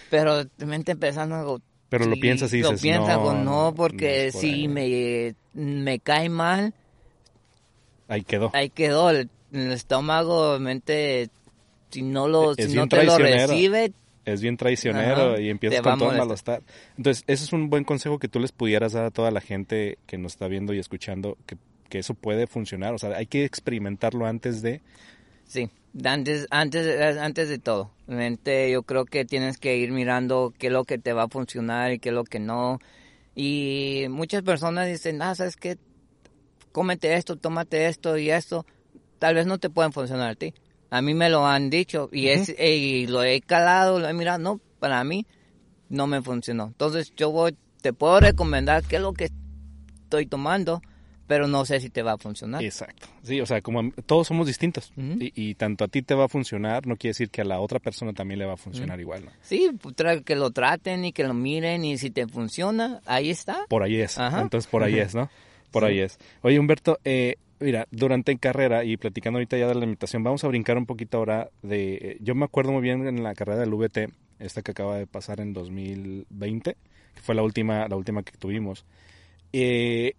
[0.08, 1.60] pero de mente empezando algo.
[1.90, 4.68] Pero lo piensas y dices, Lo piensas, no, no, porque no por si ahí".
[4.68, 6.72] me, me cae mal,
[8.08, 8.50] Ahí quedó.
[8.54, 11.28] ahí quedó el, el estómago, mente,
[11.90, 13.92] si no lo, Es si no te lo recibe,
[14.32, 16.62] es bien traicionero Ajá, y te empiezas va a con todo malestar.
[16.96, 19.98] Entonces, ese es un buen consejo que tú les pudieras dar a toda la gente
[20.06, 21.56] que nos está viendo y escuchando, que,
[21.88, 22.94] que eso puede funcionar.
[22.94, 24.80] O sea, hay que experimentarlo antes de...
[25.46, 25.70] Sí,
[26.04, 27.90] antes, antes, antes de todo.
[28.06, 31.28] Realmente yo creo que tienes que ir mirando qué es lo que te va a
[31.28, 32.78] funcionar y qué es lo que no.
[33.34, 35.78] Y muchas personas dicen, ah, ¿sabes qué?
[36.72, 38.64] Cómete esto, tómate esto y esto.
[39.18, 40.54] Tal vez no te pueden funcionar a ti.
[40.90, 44.38] A mí me lo han dicho y, es, y lo he calado, lo he mirado.
[44.38, 45.26] No, para mí
[45.88, 46.66] no me funcionó.
[46.66, 49.30] Entonces yo voy, te puedo recomendar qué es lo que
[50.02, 50.82] estoy tomando,
[51.28, 52.64] pero no sé si te va a funcionar.
[52.64, 53.06] Exacto.
[53.22, 55.18] Sí, o sea, como todos somos distintos Ujú.
[55.20, 57.60] y, y tanto a ti te va a funcionar, no quiere decir que a la
[57.60, 59.26] otra persona también le va a funcionar igual.
[59.26, 59.30] ¿no?
[59.42, 63.64] Sí, pues, que lo traten y que lo miren y si te funciona, ahí está.
[63.68, 64.18] Por ahí es.
[64.18, 64.40] Ajá.
[64.40, 65.30] Entonces, por ahí es, ¿no?
[65.70, 66.18] Por ahí es.
[66.42, 70.48] Oye, Humberto, eh, mira, durante carrera y platicando ahorita ya de la limitación, vamos a
[70.48, 71.94] brincar un poquito ahora de...
[71.94, 75.06] eh, yo me acuerdo muy bien en la carrera del VT, esta que acaba de
[75.06, 76.76] pasar en 2020,
[77.14, 78.84] que fue la última, la última que tuvimos.
[79.52, 80.14] Eh,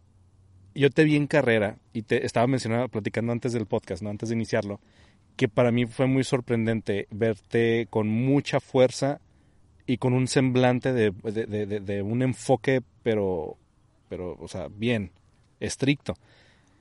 [0.76, 4.10] yo te vi en carrera y te estaba mencionando, platicando antes del podcast, ¿no?
[4.10, 4.80] Antes de iniciarlo,
[5.36, 9.20] que para mí fue muy sorprendente verte con mucha fuerza
[9.88, 13.58] y con un semblante de, de- de- de- de un enfoque, pero,
[14.08, 15.12] pero, o sea, bien,
[15.60, 16.14] estricto.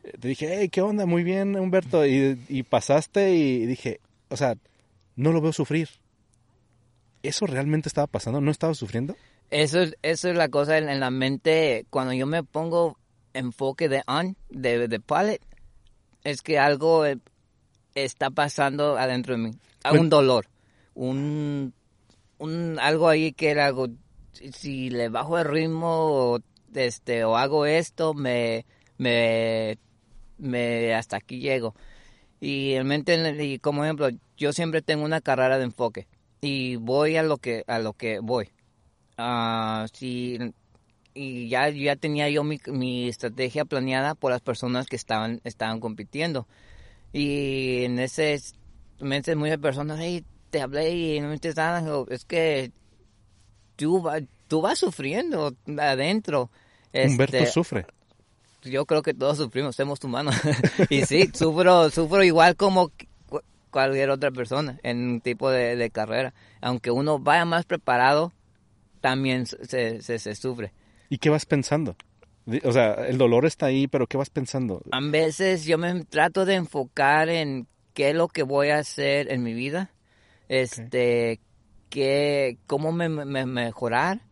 [0.03, 1.07] Te dije, hey, ¿qué onda?
[1.07, 2.07] Muy bien, Humberto.
[2.07, 4.57] Y, y pasaste y dije, o sea,
[5.17, 5.89] no lo veo sufrir.
[7.23, 8.41] ¿Eso realmente estaba pasando?
[8.41, 9.15] ¿No estaba sufriendo?
[9.51, 11.85] Eso es, eso es la cosa en, en la mente.
[11.91, 12.97] Cuando yo me pongo
[13.35, 15.43] enfoque de on, de, de palette,
[16.25, 17.19] es que algo eh,
[17.95, 19.51] está pasando adentro de mí.
[19.93, 20.47] Un dolor,
[20.95, 21.73] un,
[22.39, 23.89] un algo ahí que era algo.
[24.33, 26.41] Si, le bajo el ritmo o,
[26.75, 28.65] este, o hago esto, me,
[28.99, 29.79] me
[30.41, 31.75] me hasta aquí llego.
[32.41, 36.09] Y en mente, y como ejemplo, yo siempre tengo una carrera de enfoque
[36.41, 38.51] y voy a lo que a lo que voy.
[39.19, 40.39] Ah, si,
[41.13, 45.81] y ya, ya tenía yo mi, mi, estrategia planeada por las personas que estaban, estaban
[45.81, 46.47] compitiendo.
[47.13, 48.41] Y en ese
[49.01, 52.05] mente muchas personas, hey, te hablé y no me nada.
[52.09, 52.73] Es que
[53.77, 54.09] tú,
[54.49, 56.51] tú vas sufriendo adentro.
[56.93, 57.87] Humberto este, sufre.
[58.63, 60.35] Yo creo que todos sufrimos, somos humanos.
[60.91, 62.93] y sí, sufro, sufro igual como
[63.71, 66.35] cualquier otra persona en un tipo de, de carrera.
[66.61, 68.33] Aunque uno vaya más preparado,
[69.01, 70.73] también se, se, se, sufre.
[71.09, 71.97] ¿Y qué vas pensando?
[72.65, 74.83] O sea, el dolor está ahí, pero ¿qué vas pensando?
[74.91, 79.31] A veces yo me trato de enfocar en qué es lo que voy a hacer
[79.33, 79.91] en mi vida,
[80.49, 81.41] este,
[81.89, 84.23] qué, cómo me, me mejorar.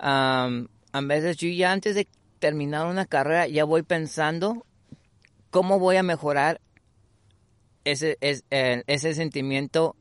[0.00, 2.06] Um, a veces yo ya antes de
[2.38, 4.64] terminar una carrera ya voy pensando
[5.50, 6.60] cómo voy a mejorar
[7.84, 9.96] ese, ese, eh, ese sentimiento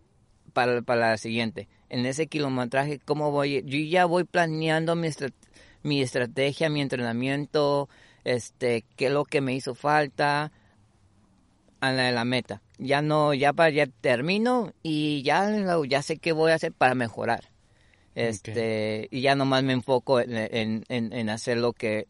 [0.54, 1.68] para, para la siguiente.
[1.90, 5.10] En ese kilometraje, cómo voy, yo ya voy planeando mi,
[5.84, 7.90] mi estrategia, mi entrenamiento,
[8.24, 10.52] este, qué es lo que me hizo falta
[11.80, 12.62] a la, la meta.
[12.78, 15.50] Ya no, ya para ya termino y ya,
[15.88, 17.50] ya sé qué voy a hacer para mejorar.
[18.16, 22.08] Este, y ya nomás me enfoco en, en, en, hacer lo que,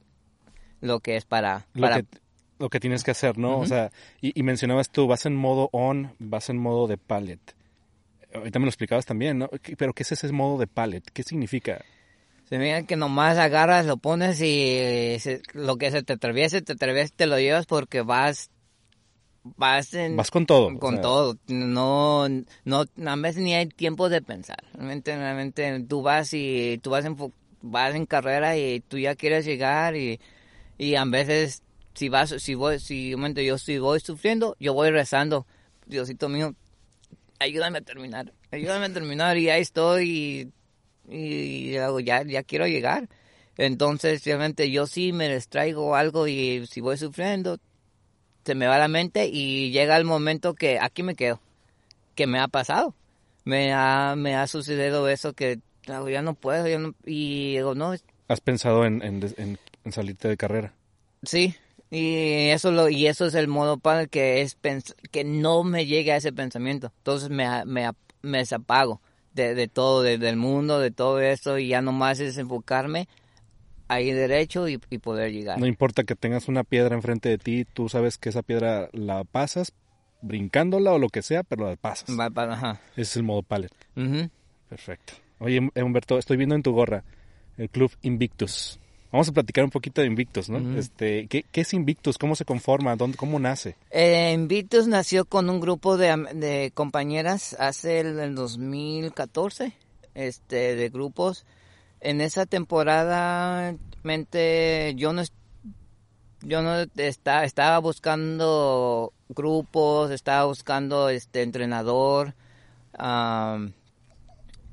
[0.81, 2.05] lo que es para, lo Que,
[2.59, 3.59] lo que tienes que hacer, ¿no?
[3.59, 7.39] O sea, y, y, mencionabas tú, vas en modo on, vas en modo de pallet.
[8.33, 9.49] Ahorita me lo explicabas también, ¿no?
[9.77, 11.03] Pero ¿qué es ese modo de pallet?
[11.13, 11.83] ¿Qué significa?
[12.49, 15.17] Se mira que nomás agarras, lo pones y
[15.53, 18.49] lo que se te atraviese, te atraviesa, te lo llevas porque vas
[19.55, 22.27] vas en, vas con todo con todo no
[22.65, 27.05] no a veces ni hay tiempo de pensar realmente realmente tú vas y tú vas
[27.05, 27.15] en
[27.61, 30.19] vas en carrera y tú ya quieres llegar y,
[30.77, 31.63] y a veces
[31.93, 35.45] si vas si voy si momento yo si voy sufriendo yo voy rezando
[35.85, 36.55] Diosito mío
[37.39, 40.51] ayúdame a terminar ayúdame a terminar y ahí estoy
[41.09, 43.07] y, ya ya quiero llegar
[43.57, 47.59] entonces realmente yo sí me distraigo algo y si voy sufriendo
[48.47, 51.41] se me va la mente y llega el momento que aquí me quedo,
[52.15, 52.95] que me ha pasado.
[53.43, 57.93] Me ha, me ha sucedido eso que ya no puedo, ya no, y digo, no.
[58.29, 59.59] ¿Has pensado en, en, en,
[59.91, 60.73] salirte de carrera?
[61.23, 61.55] Sí,
[61.89, 64.57] y eso lo y eso es el modo para que es
[65.11, 67.89] que no me llegue a ese pensamiento entonces me, me,
[68.21, 68.99] me desapago
[69.33, 73.07] de, de todo de, del mundo de todo eso y ya nomás es enfocarme
[73.87, 75.59] ahí derecho y, poder llegar.
[75.59, 79.23] No importa que tengas una piedra enfrente de ti, tú sabes que esa piedra la
[79.23, 79.73] pasas
[80.21, 82.09] brincándola o lo que sea, pero la pasas.
[82.93, 83.71] Ese es el modo pallet.
[84.69, 85.13] Perfecto.
[85.39, 87.03] Oye, Humberto, estoy viendo en tu gorra
[87.57, 88.79] el club Invictus.
[89.17, 90.77] Vamos a platicar un poquito de Invictus, ¿no?
[90.77, 92.19] este, ¿qué, es Invictus?
[92.19, 92.95] ¿Cómo se conforma?
[92.95, 93.75] ¿Dónde, ¿Cómo nace?
[93.89, 99.73] Eh, Invictus nació con un grupo de, de compañeras hace el, el 2014,
[100.13, 101.47] este, de grupos
[101.99, 105.23] en esa temporada mente yo no
[106.41, 112.35] yo no estaba, estaba buscando grupos, estaba buscando este entrenador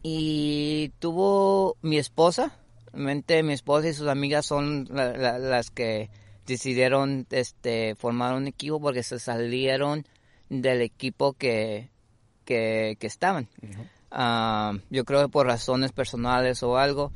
[0.02, 2.52] y tuvo mi esposa,
[2.94, 6.10] mente mi esposa y sus amigas son las que
[6.46, 10.06] decidieron este formar un equipo porque se salieron
[10.48, 11.90] del equipo que,
[12.44, 13.48] que, estaban.
[14.10, 17.12] Ah, yo creo que por razones personales o algo.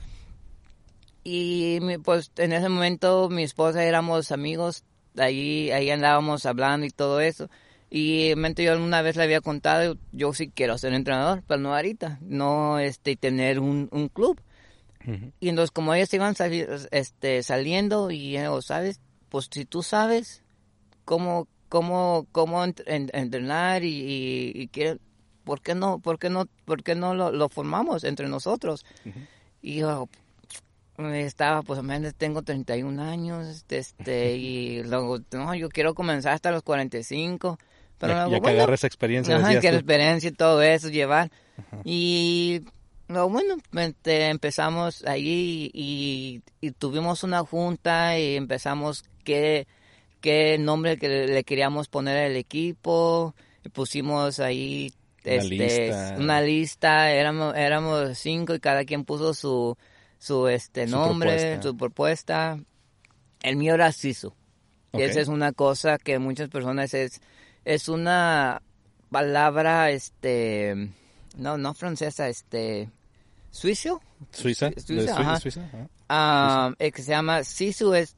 [1.25, 4.85] Y pues en ese momento mi esposa éramos amigos,
[5.17, 7.51] ahí, ahí andábamos hablando y todo eso.
[7.91, 11.75] Y mente yo una vez le había contado, yo sí quiero ser entrenador, pero no
[11.75, 14.41] ahorita, no este tener un, un club.
[15.41, 16.35] Y entonces como ellos iban
[16.91, 19.01] este, saliendo y yo, ¿sabes?
[19.29, 20.43] Pues si tú sabes
[21.05, 24.99] cómo, cómo, cómo entrenar y, y, y
[25.45, 28.85] ¿por qué no, por qué no, por qué no lo, lo formamos entre nosotros?
[29.63, 30.09] Y yo
[31.15, 31.81] estaba, pues,
[32.17, 37.59] tengo 31 años, este, y luego, no, yo quiero comenzar hasta los 45.
[37.99, 39.37] Pero ya, luego, que bueno, agarres experiencia.
[39.37, 41.31] Ajá, que la experiencia y todo eso, llevar.
[41.85, 42.63] Y
[43.09, 49.67] luego, bueno, este, empezamos ahí y, y, tuvimos una junta y empezamos qué,
[50.21, 53.35] qué nombre que le queríamos poner al equipo.
[53.65, 54.93] Y pusimos ahí
[55.25, 56.17] una, este, lista.
[56.19, 59.77] una lista, éramos, éramos cinco y cada quien puso su,
[60.19, 62.59] su este nombre, su propuesta.
[63.43, 64.35] El mío era Sisu.
[64.93, 67.21] Y esa es una cosa que muchas personas es,
[67.65, 68.63] es una
[69.11, 70.91] palabra, este,
[71.37, 72.91] no, no francesa, este,
[73.51, 74.01] suizo.
[74.33, 74.71] Suiza.
[74.77, 75.63] Suiza, Suiza,
[76.09, 78.17] ah, que se llama Sisu es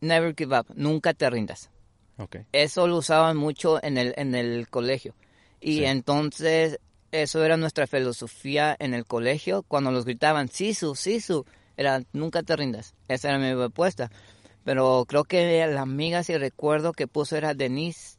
[0.00, 1.70] Never Give Up, nunca te rindas.
[2.18, 2.36] Ok.
[2.52, 5.14] Eso lo usaban mucho en el, en el colegio.
[5.60, 5.84] Y Sí.
[5.84, 6.78] entonces,
[7.10, 9.62] eso era nuestra filosofía en el colegio.
[9.62, 11.44] Cuando los gritaban, Sisu, Sisu,
[11.76, 12.94] era nunca te rindas.
[13.08, 14.10] Esa era mi respuesta.
[14.64, 18.18] Pero creo que la amiga, si recuerdo, que puso era Denise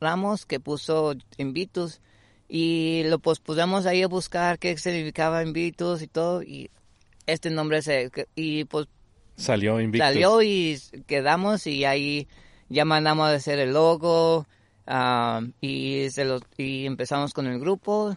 [0.00, 2.00] Ramos, que puso Invitus.
[2.48, 6.42] Y lo pusimos ahí a buscar qué significaba Invitus y todo.
[6.42, 6.70] Y
[7.26, 8.10] este nombre se...
[8.34, 8.86] Y pues
[9.36, 10.06] Salió Invictus.
[10.06, 12.28] salió y quedamos y ahí
[12.68, 14.46] ya mandamos a hacer el logo
[14.86, 18.16] ah, y se los y empezamos con el grupo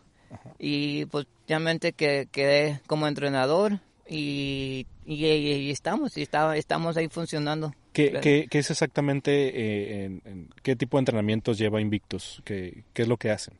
[0.59, 6.97] y pues realmente que quedé como entrenador y, y, y- y estamos y está- estamos
[6.97, 8.21] ahí funcionando ¿Qué, Claro.
[8.23, 12.43] qué- qué es exactamente, eh, en- en- qué tipo de entrenamientos lleva Invictus?
[12.45, 13.55] ¿Qué, qué es lo que hacen?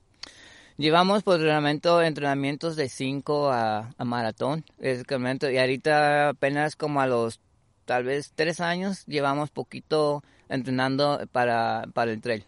[0.78, 7.08] Llevamos pues realmente entrenamientos de 5 a, a maratón, básicamente, y ahorita apenas como a
[7.08, 7.40] los
[7.86, 12.44] tal vez tres años llevamos poquito entrenando para, para el trail.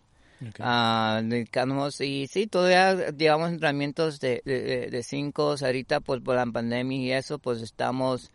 [0.48, 0.58] Ok.
[0.60, 6.36] Ah, dedicamos y sí, todavía llevamos entrenamientos de, de, de- de cinco, ahorita pues por
[6.36, 8.30] la pandemia y eso, pues estamos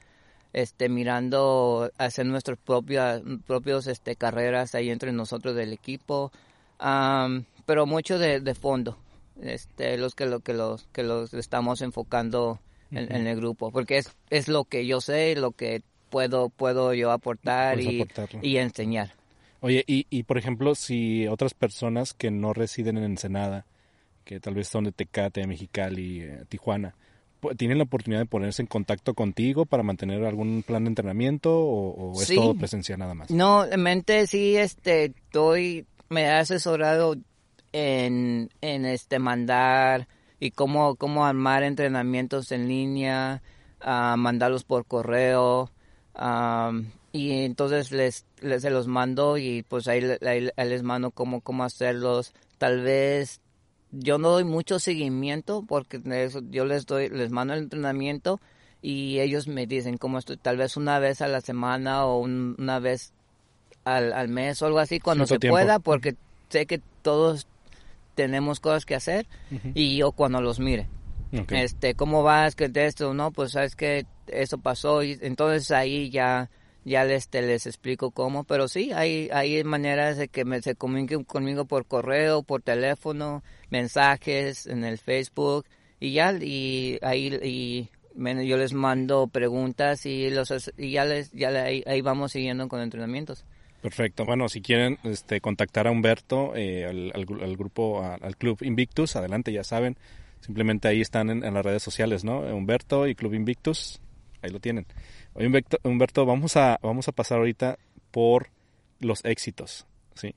[0.53, 6.33] este mirando hacer nuestras propias propios este carreras ahí entre nosotros del equipo,
[6.79, 8.99] Am, pero mucho de, de fondo,
[9.43, 12.61] este los que lo que los que los estamos enfocando
[12.91, 16.95] en, en el grupo, porque es es lo que yo sé, lo que puedo puedo
[16.95, 18.07] yo aportar y,
[18.41, 19.12] y enseñar.
[19.61, 23.64] Oye, y, y por ejemplo, si otras personas que no residen en Ensenada,
[24.24, 26.95] que tal vez son de Tecate, Mexicali, eh, Tijuana,
[27.57, 32.12] ¿tienen la oportunidad de ponerse en contacto contigo para mantener algún plan de entrenamiento o,
[32.12, 32.37] o es Sí.
[32.37, 33.30] todo presencial nada más?
[33.30, 37.16] No, en mente sí, este, estoy, me he asesorado
[37.75, 40.07] en, en este, mandar
[40.39, 43.43] y cómo, cómo armar entrenamientos en línea,
[43.81, 45.70] ah, mandarlos por correo,
[46.14, 51.11] am, y entonces les, les se los mando y pues ahí, ahí- ahí les mando
[51.11, 52.33] cómo, cómo hacerlos.
[52.59, 53.41] Tal vez
[53.91, 58.41] yo no doy mucho seguimiento porque eso- yo les doy, les mando el entrenamiento
[58.83, 62.55] y ellos me dicen cómo estoy, tal vez una vez a la semana o un-
[62.59, 63.12] una vez
[63.85, 65.55] al, al mes o algo así cuando Cierto se tiempo.
[65.59, 66.14] pueda porque
[66.51, 67.47] sé que todos
[68.15, 69.27] tenemos cosas que hacer
[69.75, 70.89] y yo cuando los mire.
[71.57, 72.55] Este, ¿cómo vas?
[72.55, 73.12] que de esto?
[73.15, 76.51] No, pues sabes que eso pasó y entonces ahí ya
[76.87, 80.75] ya les, te les explico cómo, pero sí, hay, hay maneras de que me, se
[80.75, 83.43] comuniquen conmigo por correo, por teléfono,
[83.89, 85.65] mensajes en el Facebook
[86.01, 91.33] y ya, y ahí y, me- yo les mando preguntas y los y ya les
[91.33, 93.45] ya le- ahí, ahí vamos siguiendo con entrenamientos.
[93.85, 94.24] Perfecto.
[94.24, 98.62] Bueno, si quieren este, contactar a Humberto, eh, al, al gru- al grupo, al Club
[98.62, 99.99] Invictus, adelante, ya saben.
[100.41, 102.39] Simplemente ahí están en, en las redes sociales, ¿no?
[102.41, 104.01] Humberto y Club Invictus,
[104.41, 104.87] ahí lo tienen.
[105.35, 107.78] Oye, Humberto, Humberto, vamos a, vamos a pasar ahorita
[108.11, 108.49] por
[109.01, 110.35] los éxitos, ¿sí?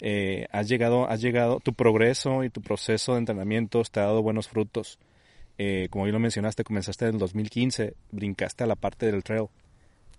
[0.00, 4.22] Eh, has llegado, has llegado, tu progreso y tu proceso de entrenamientos te ha dado
[4.22, 5.00] buenos frutos.
[5.58, 9.46] Eh, como bien lo mencionaste, comenzaste en el 2015, brincaste a la parte del trail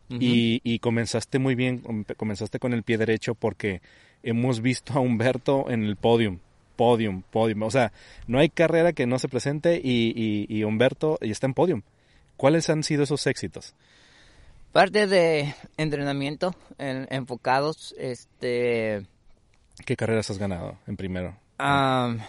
[0.10, 3.82] y, y comenzaste muy bien, com- comenzaste con el pie derecho porque
[4.24, 6.39] hemos visto a Humberto en el podium,
[6.76, 7.64] podium, podium.
[7.64, 7.91] O sea,
[8.28, 11.82] no hay carrera que no se presente y, y, y Humberto y está en podium.
[12.38, 13.74] ¿Cuáles han sido esos éxitos?
[14.72, 19.06] Parte de entrenamiento en- enfocados, este,
[19.86, 21.38] ¿Qué carreras has ganado en primero?
[21.58, 22.20] Am,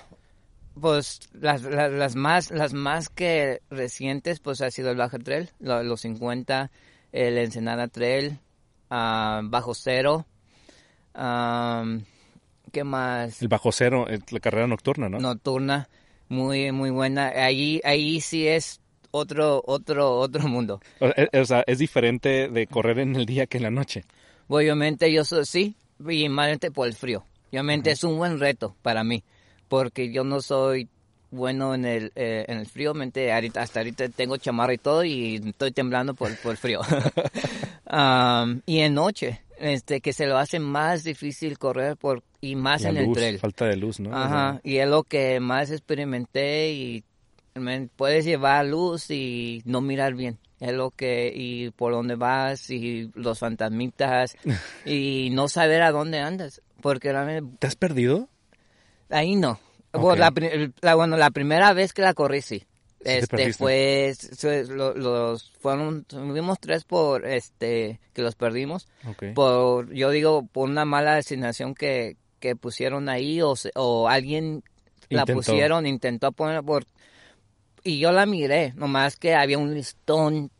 [0.80, 5.50] pues las, las, las más las más que recientes pues ha sido el Baja Trail,
[5.58, 6.70] lo- los 50,
[7.12, 8.38] el Ensenada Trail,
[8.90, 10.26] ah, Bajo Cero,
[11.14, 12.04] am,
[12.72, 13.42] ¿qué más?
[13.42, 15.18] El bajo cero, eh, la carrera nocturna, ¿no?
[15.18, 15.88] Nocturna,
[16.28, 17.28] muy muy buena.
[17.28, 18.80] Ahí ahí sí es
[19.10, 20.80] otro otro otro mundo.
[21.00, 24.04] O, eh, o sea, es diferente de correr en el día que en la noche.
[24.48, 25.76] Obviamente yo soy, sí,
[26.08, 27.24] y malamente por el frío.
[27.50, 29.24] Obviamente es un buen reto para mí,
[29.68, 30.88] porque yo no soy
[31.30, 32.94] bueno en el, eh, en el frío.
[32.94, 36.80] Mente, hasta ahorita tengo chamarra y todo y estoy temblando por, por el frío.
[37.86, 42.82] Am, y en noche, este, que se lo hace más difícil correr por y más
[42.82, 43.38] La en el luz, trail.
[43.38, 44.16] falta de luz, ¿no?
[44.16, 47.04] Ajá, y es lo que más experimenté y
[47.96, 50.38] puedes llevar luz y no mirar bien.
[50.60, 54.36] Es lo que, y por dónde vas, y los fantasmitas,
[54.86, 56.62] y no saber a dónde andas.
[56.80, 58.28] Porque realmente ¿Te has perdido?
[59.10, 59.58] ahí no.
[60.82, 62.64] La, bueno, la primera vez que la corrí, sí.
[63.02, 69.26] te Este fue, se- lo- los, fueron, tuvimos tres por, este, que los perdimos Ok.
[69.34, 74.64] por yo digo por una mala designación que, que pusieron ahí o, o alguien
[75.08, 75.34] la Intentó.
[75.40, 76.84] pusieron intentó poner por
[77.84, 80.50] y yo la miré nomás que había un listón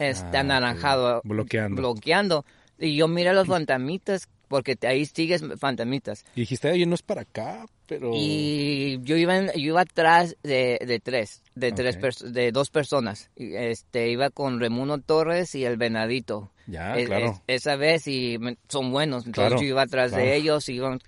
[0.00, 1.20] este Ah, anaranjado.
[1.24, 1.80] Bloqueando.
[1.80, 2.44] bloqueando
[2.78, 6.26] y yo miré los fantasmitas porque ahí sigues fantasmitas.
[6.36, 8.10] Y dijiste, oye, no es para acá, pero...
[8.14, 11.98] Y yo iba, en- yo iba atrás de, de tres, de tres,
[12.34, 13.30] de dos personas.
[13.34, 16.50] Este, iba con Remuno Torres y el Venadito.
[16.66, 17.40] Ya, Es- claro.
[17.46, 20.24] es- esa vez y me- son buenos, entonces Claro, yo iba atrás claro.
[20.26, 21.00] de ellos y iban-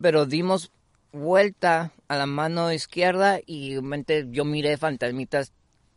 [0.00, 0.72] pero dimos
[1.12, 5.52] vuelta a la mano izquierda y mente yo miré fantasmitas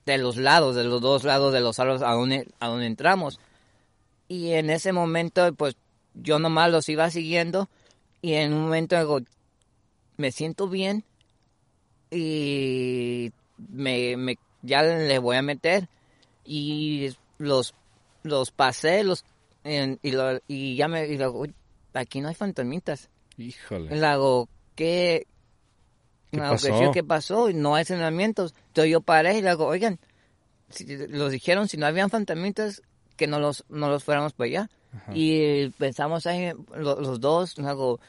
[0.05, 3.39] de los lados, de los dos lados de los árboles a donde, a donde entramos.
[4.27, 5.75] Y en ese momento, pues
[6.13, 7.69] yo nomás los iba siguiendo
[8.21, 9.19] y en un momento digo,
[10.17, 11.03] me siento bien
[12.11, 15.89] y me, me- ya le voy a meter.
[16.45, 17.73] Y los
[18.23, 19.25] los pasé los
[19.63, 21.53] en- y, lo- y ya me y luego, "Uy,
[21.93, 23.93] aquí no hay fantasmitas Híjole.
[23.95, 25.27] y le hago qué
[26.31, 26.67] ¿Qué pasó?
[26.79, 28.55] "Sí, ¿qué pasó y no hay entrenamientos.
[28.67, 29.99] Entonces yo paré y le hago oigan
[30.69, 32.81] si, los dijeron si no habían fantasmitas
[33.17, 34.69] que no los no los fuéramos para allá
[35.13, 37.99] y pensamos ahí lo- los dos le hago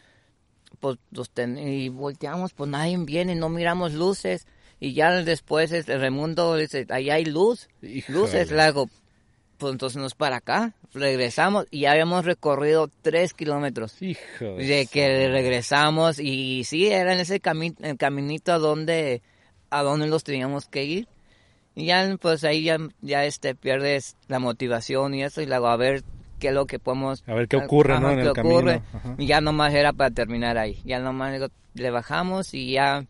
[0.80, 4.46] pues los ten- y volteamos, pues nadie viene, no miramos luces.
[4.80, 8.18] Y ya después este, Raimundo dice, ahí hay luz, Híjole.
[8.18, 8.50] luces.
[8.50, 8.90] Le hago,
[9.56, 10.74] pues entonces no es para acá.
[10.92, 14.02] Regresamos y ya habíamos recorrido tres kilómetros.
[14.02, 14.56] Hijo.
[14.56, 19.22] De que regresamos y sí, era en ese cami- el caminito a donde,
[19.70, 21.08] a donde los teníamos que ir.
[21.76, 25.76] Y ya, pues ahí ya, ya este, pierdes la motivación y eso, y luego a
[25.76, 26.02] ver
[26.38, 27.22] qué es lo que podemos...
[27.26, 28.10] A ver qué ocurre, ¿no?
[28.10, 28.56] En el camino.
[28.56, 28.82] ocurre.
[28.92, 29.14] Ajá.
[29.18, 30.80] Y ya nomás era para terminar ahí.
[30.84, 31.40] Ya nomás
[31.74, 33.04] le bajamos y ya...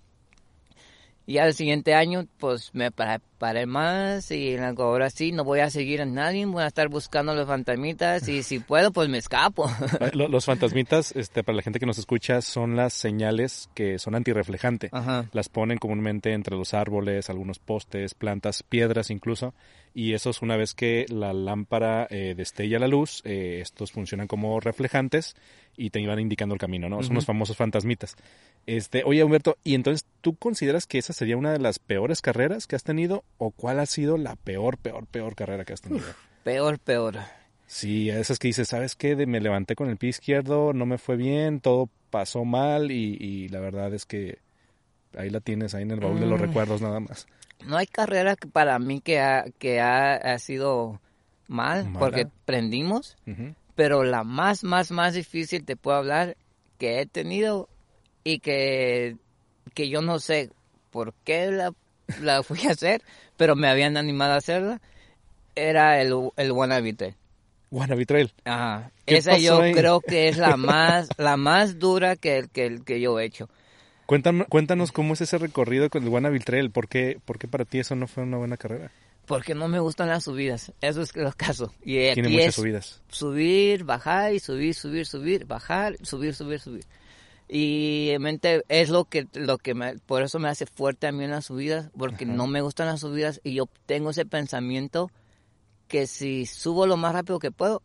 [1.27, 5.71] Ya el siguiente año, pues me pa- paré más y ahora sí, no voy a
[5.71, 9.67] seguir a nadie, voy a estar buscando los fantasmitas y si puedo, pues me escapo.
[10.13, 14.15] Lo- Los fantasmitas, este, para la gente que nos escucha, son las señales que son
[14.17, 14.91] antirreflejante.
[14.93, 15.25] Ajá.
[15.33, 19.55] Las ponen comúnmente entre los árboles, algunos postes, plantas, piedras incluso.
[19.97, 24.59] Y esos, una vez que la lámpara eh, destella la luz, eh, estos funcionan como
[24.59, 25.37] reflejantes
[25.77, 27.01] y te iban indicando el camino, ¿no?
[27.05, 28.17] Son los famosos fantasmitas.
[28.67, 32.67] Este, oye, Humberto, ¿y entonces tú consideras que esa sería una de las peores carreras
[32.67, 33.23] que has tenido?
[33.39, 36.05] ¿O cuál ha sido la peor, peor, peor carrera que has tenido?
[36.43, 37.19] Peor, peor.
[37.69, 39.15] Sí, a esas que dices, ¿sabes qué?
[39.15, 43.17] De- me levanté con el pie izquierdo, no me fue bien, todo pasó mal y,
[43.21, 44.39] y la verdad es que
[45.17, 46.43] ahí la tienes, ahí en el baúl de los Mm.
[46.43, 47.27] recuerdos nada más.
[47.67, 51.01] No hay carrera que para mí que ha, que ha, ha sido
[51.49, 51.99] mal, Mala.
[51.99, 53.17] porque prendimos,
[53.75, 56.37] pero la más, más, más difícil te puedo hablar
[56.79, 57.69] que he tenido
[58.23, 59.17] y que,
[59.75, 60.51] que yo no sé
[60.91, 61.73] por qué la,
[62.21, 63.03] la fui a hacer,
[63.37, 64.81] pero me habían animado a hacerla,
[65.55, 67.15] era el, el Wannabe Trail.
[67.71, 68.33] Wannabe Trail.
[68.45, 68.91] Ajá.
[69.07, 69.73] ¿Qué Esa yo ahí?
[69.73, 73.49] creo que es la más, la más dura que, que, que yo he hecho.
[74.07, 77.65] Cuéntanos, cuéntanos cómo es ese recorrido con el Wannabe Trail, ¿por qué, por qué para
[77.65, 78.91] ti eso no fue una buena carrera?
[79.27, 80.73] Porque no me gustan las subidas.
[80.83, 81.73] Eso es el caso.
[81.83, 83.03] Y Tiene muchas es subidas.
[83.09, 86.85] subir, bajar y subir, subir, subir, bajar, subir, subir, subir.
[87.49, 91.25] Y mente es lo que lo que me, por eso me hace fuerte a mí
[91.25, 95.11] en las subidas, porque no me gustan las subidas y yo tengo ese pensamiento
[95.89, 97.83] que si subo lo más rápido que puedo,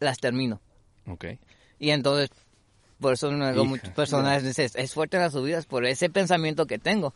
[0.00, 0.60] las termino.
[1.06, 1.26] Ok.
[1.78, 2.30] Y entonces,
[3.02, 7.12] por eso muchas personas dicen, es fuerte en las subidas por ese pensamiento que tengo.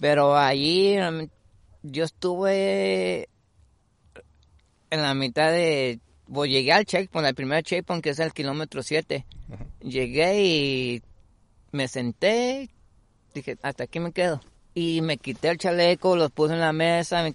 [0.00, 1.34] Pero allí realmente,
[1.82, 3.30] yo estuve
[4.90, 6.00] en la mitad de...
[6.30, 9.24] Pues llegué al checkpoint, al primer checkpoint que es el kilómetro 7.
[9.52, 9.66] Ajá.
[9.80, 11.02] Llegué y
[11.72, 12.70] me senté,
[13.34, 14.40] dije, hasta aquí me quedo.
[14.74, 17.34] Y me quité el chaleco, los puse en la mesa me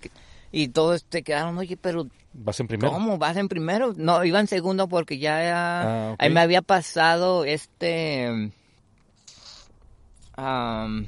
[0.51, 2.91] y todos se quedaron, oye, pero ¿Vas en primero?
[2.93, 3.17] ¿Cómo?
[3.17, 3.93] ¿Vas en primero?
[3.97, 6.21] No, iba en segundo porque ya Ah, ok.
[6.21, 8.51] ahí me había pasado este
[10.35, 11.07] am,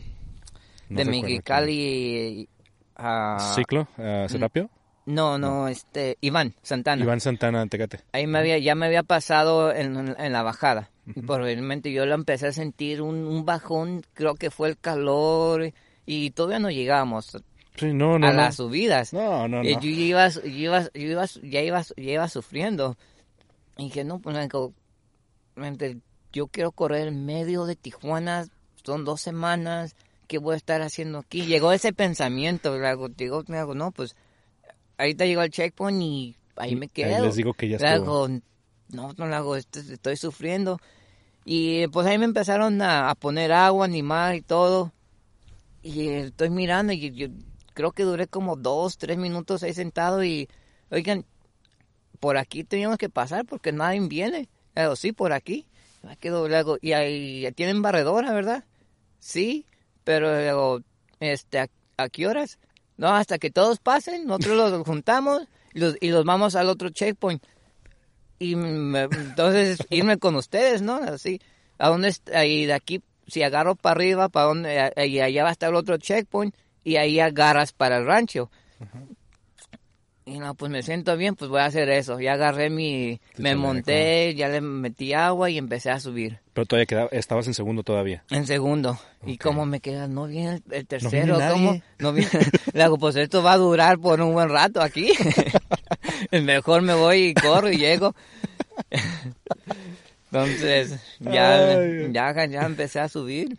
[0.89, 2.49] No de Mexicali
[2.95, 3.87] a ¿Ciclo?
[3.97, 4.69] Uh, ¿Serapio?
[5.05, 7.03] no, no, este Iván Santana.
[7.03, 8.01] Iván Santana, Tecate.
[8.11, 10.89] Ahí me había ya me había pasado en, en la bajada.
[11.15, 15.71] Y Probablemente yo lo empecé a sentir un, un bajón, creo que fue el calor
[16.05, 17.37] y todavía no llegamos
[17.75, 18.37] Sí, no, no, a no.
[18.37, 19.13] las subidas.
[19.13, 19.69] No, no, no.
[19.79, 22.97] yo, iba, yo, iba, yo iba, ya iba, ya iba sufriendo.
[23.77, 24.35] Y que no, pues,
[25.55, 25.97] digo,
[26.33, 28.47] yo quiero correr en medio de Tijuana,
[28.83, 29.95] son dos semanas,
[30.27, 31.45] ¿qué voy a estar haciendo aquí?
[31.45, 34.15] Llegó ese pensamiento, le hago, digo, hago, no, pues,
[34.97, 37.15] ahorita llegó el checkpoint y ahí me quedo.
[37.15, 38.27] Ahí les digo que ya hago,
[38.89, 40.79] no, no le hago, esto- estoy sufriendo.
[41.43, 44.91] Y pues ahí me empezaron a, a poner agua, animar y todo.
[45.81, 47.27] Y estoy mirando y yo
[47.73, 50.47] creo que duré como dos, tres minutos ahí sentado y,
[50.89, 51.25] oigan,
[52.19, 54.49] por aquí teníamos que pasar porque nadie viene.
[54.75, 55.65] Le digo, sí, por aquí.
[56.03, 58.63] Me quedo, le hago, y ahí tienen barredora, ¿verdad?
[59.19, 59.65] Sí,
[60.03, 60.81] pero le digo,
[61.19, 61.67] este, ¿a,
[61.97, 62.57] a qué horas?
[62.97, 65.43] No, hasta que todos pasen, nosotros los juntamos
[65.73, 67.43] y los, y los vamos al otro checkpoint.
[68.39, 70.95] y me- entonces irme con ustedes, ¿no?
[70.95, 71.39] Así,
[71.77, 72.45] ¿a dónde está?
[72.45, 75.75] Y de aquí, si agarro para arriba, para dónde, y allá va a estar el
[75.75, 78.49] otro checkpoint, y ahí agarras para el rancho.
[80.23, 82.19] Y no, pues me siento bien, pues voy a hacer eso.
[82.19, 86.39] Ya agarré mi, me monté, ya le metí agua y empecé a subir.
[86.53, 88.23] Pero todavía quedaba, estabas en segundo todavía.
[88.29, 88.99] En segundo.
[89.25, 91.53] Y como me queda, no viene el, el tercero, nadie.
[91.53, 91.81] ¿cómo?
[91.99, 92.29] No viene.
[92.73, 95.11] Le hago, pues esto va a durar por un buen rato aquí.
[96.31, 98.15] Mejor me voy y corro y llego.
[100.31, 102.09] Entonces, ya, Ay.
[102.11, 103.57] ya, ya empecé a subir.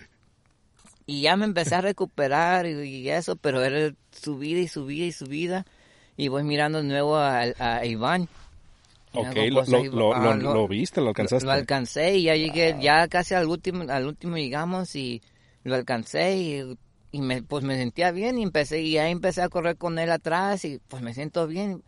[1.12, 5.12] Y ya me empecé a recuperar y, y eso, pero era subida y subida y
[5.12, 5.66] subida.
[6.16, 8.28] Y voy mirando de nuevo a, a Iván.
[9.12, 11.44] Ok, hago, lo, lo, ahí- lo, ah, lo- viste, lo alcanzaste.
[11.44, 15.20] lo alcancé y ya llegué, ya casi al último, al último llegamos y
[15.64, 16.78] lo alcancé y,
[17.12, 20.10] y me, pues me sentía bien y empecé, y ahí empecé a correr con él
[20.10, 21.82] atrás y pues me siento bien.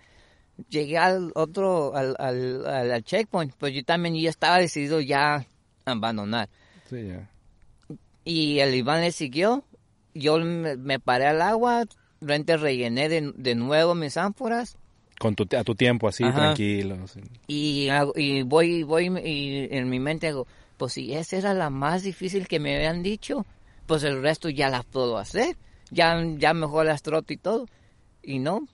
[0.68, 5.36] Llegué al otro, al, al, al- al checkpoint, pues yo también ya estaba decidido ya
[5.36, 5.46] a
[5.86, 6.50] abandonar.
[6.90, 7.30] Sí, ya.
[8.24, 9.64] Y el Iván le siguió,
[10.14, 11.84] yo me, me paré al agua,
[12.20, 14.76] frente rellené de, de nuevo mis ánforas
[15.18, 16.34] Con tu, a tu tiempo, así, Ajá.
[16.54, 16.96] tranquilo.
[17.06, 17.20] sí.
[17.46, 20.46] Y, y voy, voy y en mi mente hago,
[20.78, 23.44] pues si esa era la más difícil que me habían dicho,
[23.86, 25.56] pues el resto ya la puedo hacer.
[25.90, 27.66] Ya, ya mejor las troto y todo.
[28.22, 28.66] Y no,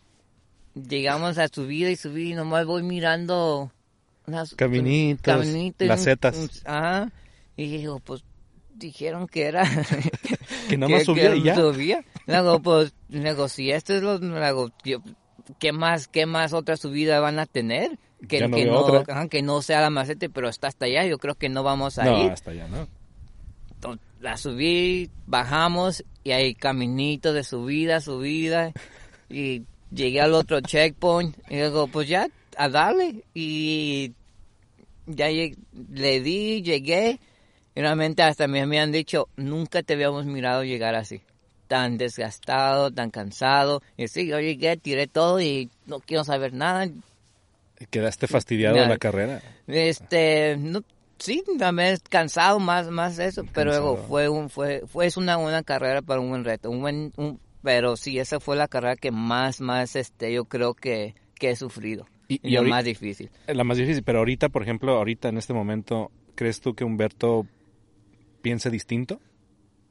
[0.74, 3.72] llegamos a subir y subir y nomás voy mirando
[4.26, 6.36] unas, Caminitos, caminitos, las un- setas.
[6.36, 7.10] un- ajá.
[7.56, 8.22] Y digo, pues
[8.80, 9.62] dijeron que era
[10.68, 11.54] Que nada más subía y ya.
[11.54, 12.04] subía.
[12.26, 14.70] Luego, pues, luego, si esto es lo, luego,
[15.58, 17.98] ¿qué más, qué más otra subida van a tener?
[18.28, 19.14] Que, no que no, otra.
[19.14, 21.98] ajá, que no sea la macete, pero está hasta allá, yo creo que no vamos
[21.98, 22.30] a No, ir.
[22.32, 22.86] hasta allá, ¿no?
[23.72, 28.72] Entonces, La subí, bajamos, y hay caminito de subida, subida,
[29.30, 32.28] y llegué al otro checkpoint, y luego, pues ya,
[32.58, 34.12] a darle, y
[35.06, 37.18] ya le di, llegué,
[37.80, 41.22] y realmente hasta me habían dicho, nunca te habíamos mirado llegar así,
[41.66, 46.86] tan desgastado, tan cansado, y sí, yo llegué, tiré todo y no quiero saber nada,
[47.90, 49.40] Quedaste fastidiado de la carrera.
[49.66, 50.82] este, no,
[51.18, 54.08] sí, también cansado más, más eso, pero luego Cansado.
[54.08, 57.40] fue un, fue, fue es una buena carrera para un buen reto, un buen, un,
[57.62, 61.56] pero sí, esa fue la carrera que más, más, este, yo creo que, que he
[61.56, 62.06] sufrido.
[62.28, 63.30] Y- Y, y lo ahori- más difícil.
[63.46, 67.46] La más difícil, pero ahorita, por ejemplo, ahorita en este momento, ¿crees tú que Humberto
[68.42, 69.20] piense distinto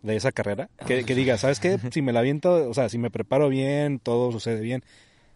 [0.02, 0.70] de esa carrera?
[0.86, 1.78] Que, que diga, ¿sabes qué?
[1.92, 4.84] Si me la aviento, o sea, si me preparo bien, todo sucede bien,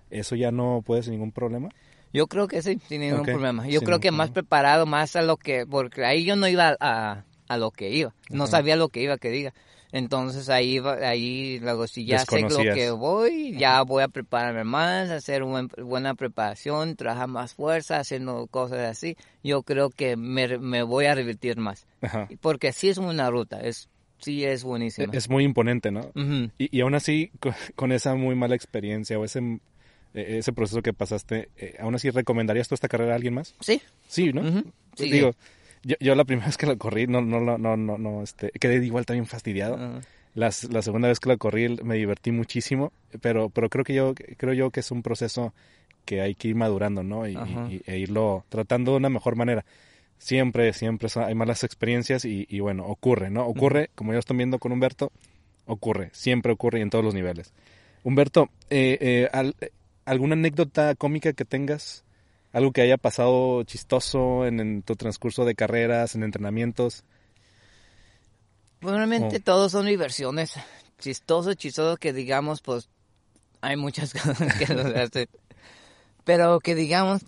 [0.09, 1.69] ¿eso ya no puede ser ningún problema?
[2.13, 3.67] Yo creo que sí, sin ningún problema.
[3.67, 6.77] Yo sin creo que más preparado, más a lo que, porque ahí yo no iba
[6.79, 9.53] a, a lo que iba, no sabía lo que iba que diga.
[9.93, 15.11] Entonces ahí ahí luego si ya sé lo que voy, ya voy a prepararme más,
[15.11, 19.15] hacer una buena preparación, trabajar más fuerza, haciendo cosas así.
[19.43, 22.27] Yo creo que me, me voy a revertir más, Ajá.
[22.41, 23.87] porque sí es una ruta, es
[24.17, 25.13] sí es buenísima.
[25.13, 26.11] Es muy imponente, ¿no?
[26.57, 29.39] Y, y aún así, con, con esa muy mala experiencia o ese,
[30.15, 33.53] eh, ese proceso que pasaste, eh, ¿aún así recomendarías tú esta carrera a alguien más?
[33.59, 34.63] Sí, Sí, ¿no?
[34.95, 35.35] Sí, Digo,
[35.83, 38.51] yo, yo la primera vez que la corrí, no, no, no, no, no, no, este,
[38.51, 39.75] quedé igual también fastidiado.
[39.75, 40.01] Ajá.
[40.35, 44.15] Las- la segunda vez que la corrí me divertí muchísimo, pero, pero creo que yo,
[44.15, 45.53] creo yo que es un proceso
[46.05, 47.27] que hay que ir madurando, ¿no?
[47.27, 47.35] Y,
[47.85, 49.63] e irlo tratando de una mejor manera.
[50.17, 53.45] Siempre, siempre hay malas experiencias y, y bueno, ocurre, ¿no?
[53.45, 55.11] Ocurre, como ya están viendo con Humberto,
[55.65, 57.53] ocurre, siempre ocurre y en todos los niveles.
[58.03, 59.69] Humberto, eh, eh, al- eh,
[60.05, 62.03] ¿alguna anécdota cómica que tengas?
[62.53, 67.03] ¿Algo que haya pasado chistoso en, en tu transcurso de carreras, en entrenamientos?
[68.79, 69.43] Pues realmente Oh.
[69.43, 70.53] todos son diversiones.
[70.99, 72.89] Chistoso, chistoso que digamos, pues
[73.61, 75.27] hay muchas cosas que nos hacen.
[76.25, 77.23] Pero que digamos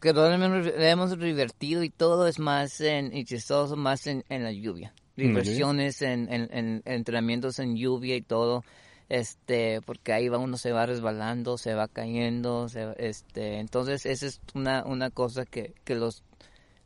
[0.00, 4.52] que lo hemos, divertido y todo es más en, y chistoso más en, en la
[4.52, 4.94] lluvia.
[5.16, 5.42] ¿En la lluvia?
[5.42, 8.62] Diversiones en entrenamientos en lluvia y todo.
[9.08, 14.26] Este, porque ahí va uno se va resbalando, se va cayendo, se, este, entonces esa
[14.26, 16.22] es una, una cosa que, que los,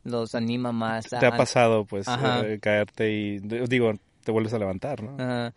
[0.05, 3.91] los anima más a, ¿Te ha pasado, pues, eh, caerte y, digo,
[4.23, 5.15] te vuelves a levantar, ¿no?
[5.21, 5.53] Ajá.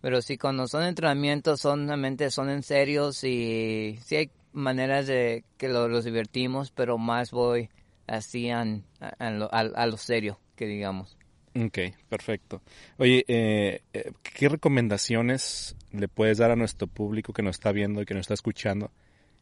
[0.00, 5.44] Pero sí, cuando son entrenamientos, son realmente son en serios y sí hay maneras de
[5.56, 7.68] que lo- los divertimos, pero más voy
[8.06, 11.16] así an- a, a lo, a- a lo serio, que digamos.
[11.56, 12.62] Ok, perfecto.
[12.98, 18.02] Oye, eh, eh, ¿qué recomendaciones le puedes dar a nuestro público que nos está viendo
[18.02, 18.90] y que nos está escuchando?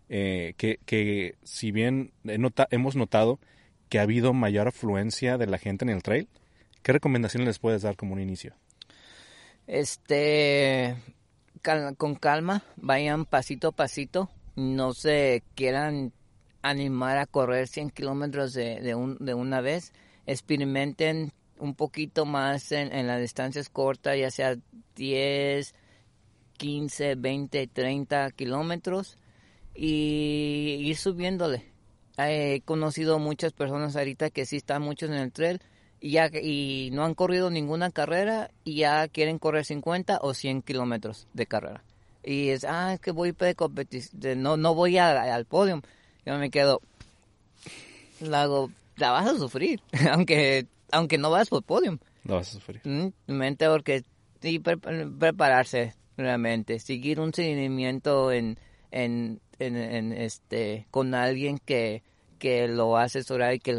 [0.08, 2.12] Eh, que, que si bien
[2.70, 3.40] hemos notado
[3.88, 6.28] que ha habido mayor afluencia de la gente en el trail,
[6.82, 8.54] ¿qué recomendaciones les puedes dar como un inicio?
[9.66, 10.96] Este,
[11.96, 16.12] con calma, vayan pasito a pasito, no se quieran
[16.62, 19.92] animar a correr 100 kilómetros de, de, un, de una vez.
[20.26, 24.56] Experimenten un poquito más en, en las distancias cortas, ya sea
[24.96, 25.74] 10,
[26.56, 29.18] 15, 20, 30 kilómetros
[29.74, 31.64] y ir subiéndole.
[32.18, 35.60] He conocido muchas personas ahorita que sí están muchos en el trail
[36.00, 40.62] y, ya, y no han corrido ninguna carrera y ya quieren correr 50 o 100
[40.62, 41.84] kilómetros de carrera.
[42.24, 45.82] Y es, ah, es que voy de competición, no, no voy al podio.
[46.24, 46.80] Yo me quedo,
[48.20, 49.80] la, hago, la vas a sufrir,
[50.10, 51.98] aunque, aunque no vas por podio.
[52.24, 52.80] La vas a sufrir.
[52.84, 54.02] Mm, mente porque
[54.42, 58.58] y prepararse realmente, seguir un seguimiento en,
[58.90, 62.02] en, en, este, con alguien que,
[62.38, 63.74] que lo asesorar y que,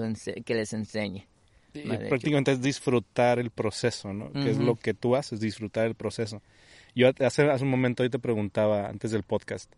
[0.45, 1.27] que les enseñe.
[1.73, 4.31] Y prácticamente es disfrutar el proceso, ¿no?
[4.31, 6.41] Que es lo que tú haces, disfrutar el proceso.
[6.95, 9.71] Yo hace, hace un momento hoy te preguntaba, antes del podcast,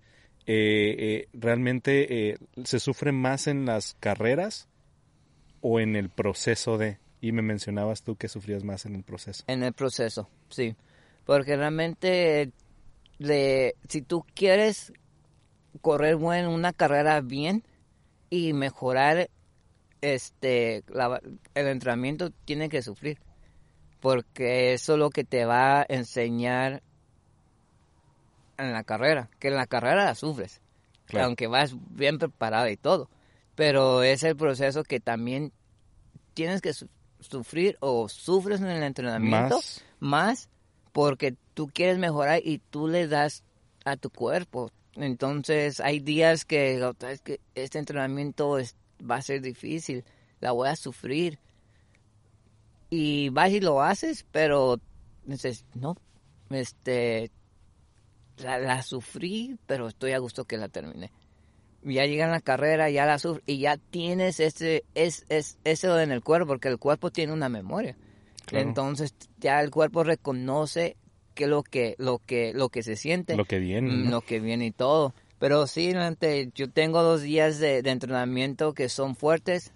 [0.45, 4.69] eh, eh, ¿realmente eh, se sufre más en las carreras
[5.61, 6.97] o en el proceso de...?
[7.21, 9.43] Y me mencionabas tú que sufrías más en el proceso.
[9.47, 10.73] En el proceso, sí.
[11.29, 12.53] Porque realmente,
[13.19, 14.91] de, si tú quieres
[15.79, 17.63] correr bueno, una carrera bien
[18.31, 19.29] y mejorar
[20.01, 20.83] este
[21.53, 23.19] el entrenamiento, tiene que sufrir.
[23.99, 26.81] Porque eso es lo que te va a enseñar
[28.57, 29.29] en la carrera.
[29.37, 30.63] Que en la carrera la sufres.
[31.13, 33.07] Aunque vas bien preparado y todo.
[33.53, 35.53] Pero es el proceso que también
[36.33, 36.73] tienes que
[37.19, 39.59] sufrir o sufres en el entrenamiento
[39.99, 40.49] más.
[40.91, 43.43] Porque tú quieres mejorar y tú le das
[43.85, 44.71] a tu cuerpo.
[44.95, 48.57] Entonces hay días que, que este entrenamiento
[49.09, 50.03] va a ser difícil,
[50.39, 51.39] la voy a sufrir.
[52.89, 54.79] Y vas y lo haces, pero
[55.25, 55.95] dices, no,
[56.49, 57.31] este,
[58.37, 61.11] la, sufrí, pero estoy a gusto que la terminé.
[61.83, 66.11] Ya llega la carrera, ya la sufrí y ya tienes ese, es, es, eso en
[66.11, 67.95] el cuerpo, porque el cuerpo tiene una memoria.
[68.51, 70.97] Entonces ya el cuerpo reconoce
[71.35, 73.35] que lo que, lo que, lo que se siente.
[73.35, 74.09] Lo que viene.
[74.09, 75.13] Lo que viene y todo.
[75.39, 75.93] Pero sí,
[76.53, 79.71] yo tengo dos días de, entrenamiento que son fuertes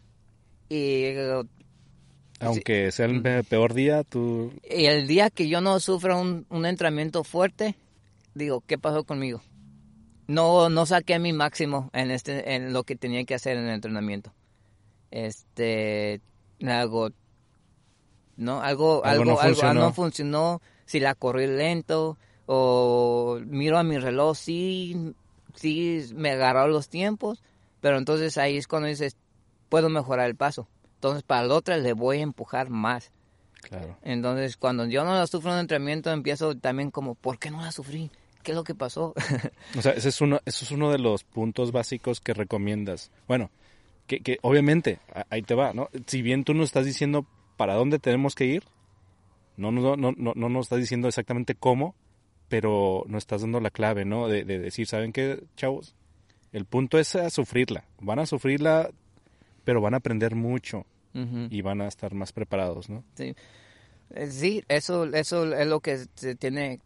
[0.70, 1.06] y...
[2.40, 3.46] Aunque sea el mm.
[3.48, 4.52] peor día, tú...
[4.70, 7.76] Y el día que yo no sufra un, un entrenamiento fuerte,
[8.36, 9.42] digo, ¿qué pasó conmigo?
[10.28, 13.76] No, no saqué mi máximo en este, en lo que tenía que hacer en el
[13.76, 14.34] entrenamiento.
[15.12, 16.20] Este,
[16.66, 17.12] algo,
[18.38, 19.82] no, algo, algo, no, funcionó.
[19.82, 20.62] no funcionó.
[20.86, 25.14] Si la corrí lento o miro a mi reloj, sí,
[25.56, 27.42] sí me agarró los tiempos,
[27.80, 29.16] pero entonces ahí es cuando dices,
[29.70, 30.68] puedo mejorar el paso.
[30.96, 33.12] Entonces para la otra le voy a empujar más.
[33.62, 33.98] Claro.
[34.04, 37.72] Entonces cuando yo no la sufro en entrenamiento empiezo también como, ¿por qué no la
[37.72, 38.12] sufrí?
[38.42, 39.14] ¿Qué es lo que pasó?
[39.78, 43.10] o sea, ese es uno, eso es uno de los puntos básicos que recomiendas.
[43.26, 43.52] Bueno,
[44.06, 45.90] que, que obviamente, ahí te va, ¿no?
[46.08, 47.26] Si bien tú nos estás diciendo
[47.58, 48.64] para dónde tenemos que ir,
[49.58, 51.96] no, no, no, no, no nos estás diciendo exactamente cómo,
[52.50, 54.28] pero nos estás dando la clave, ¿no?
[54.28, 55.96] De, decir, ¿saben qué, chavos?
[56.52, 57.86] El punto es sufrirla.
[58.00, 58.92] Van a sufrirla,
[59.64, 63.04] pero van a aprender mucho y van a estar más preparados, ¿no?
[63.16, 63.36] Sí.
[64.16, 66.80] Eh, sí, eso, eso es lo que se tiene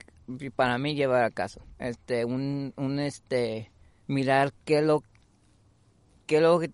[0.56, 1.62] para mí llevar a caso.
[1.80, 3.72] Este, un, un este,
[4.08, 5.04] mirar qué lo,
[6.26, 6.72] qué lo que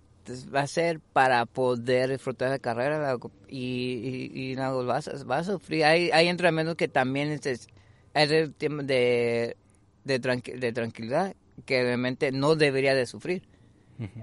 [0.53, 3.17] va a hacer para poder disfrutar de la carrera
[3.47, 5.85] y, y, y vas, a sufrir.
[5.85, 7.67] Hay, hay entrenamientos que también es, es
[8.13, 9.57] el tiempo de,
[10.03, 13.43] de, de tranquilidad que realmente no debería de sufrir.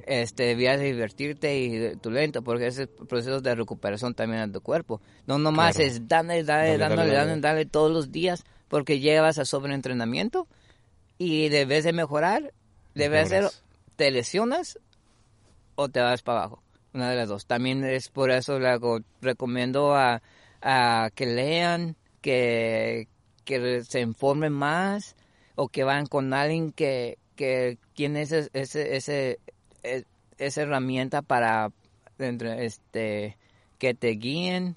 [0.07, 5.01] Este, debías divertirte y tu lento, porque ese proceso de recuperación también a tu cuerpo.
[5.27, 9.45] No nomás es dale, dale, dale, dale, dale, dale, todos los días, porque llevas a
[9.45, 10.49] sobreentrenamiento
[11.19, 12.53] y debes de mejorar,
[12.95, 13.49] debes hacer,
[13.97, 14.79] te lesionas
[15.81, 16.63] o te vas para abajo.
[16.93, 17.47] Una de las dos.
[17.47, 18.59] También es por eso
[19.21, 20.23] recomiendo a,
[20.61, 23.09] a que lean, que,
[23.45, 25.17] que se informen más
[25.55, 29.39] o que van con alguien que, que tiene ese, ese, ese,
[29.83, 30.05] e,
[30.39, 31.73] esa herramienta para
[32.19, 33.39] este
[33.79, 34.77] que te guíen.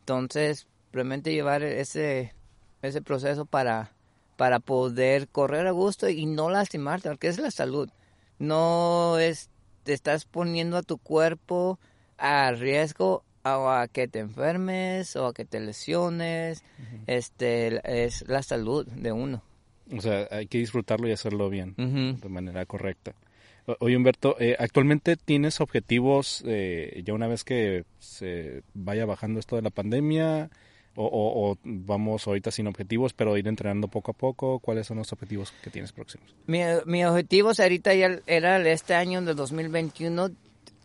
[0.00, 2.34] Entonces, realmente llevar ese,
[2.82, 3.92] ese proceso para,
[4.36, 7.88] para poder correr a gusto y no lastimarte, porque es la salud.
[8.40, 9.51] No es,
[9.82, 11.78] te estás poniendo a tu cuerpo
[12.18, 16.62] a riesgo a, que te enfermes o a que te lesiones.
[17.06, 19.42] Este es la salud de uno.
[19.96, 23.14] O sea, hay que disfrutarlo y hacerlo bien, de manera correcta.
[23.78, 29.54] Oye, Humberto, eh, ¿actualmente tienes objetivos eh, ya una vez que se vaya bajando esto
[29.54, 30.50] de la pandemia?
[30.94, 34.58] O, o, vamos ahorita sin objetivos, pero ir entrenando poco a poco?
[34.58, 36.34] ¿Cuáles son los objetivos que tienes próximos?
[36.46, 40.30] Mi, mi objetivo ahorita ya era este año de 2021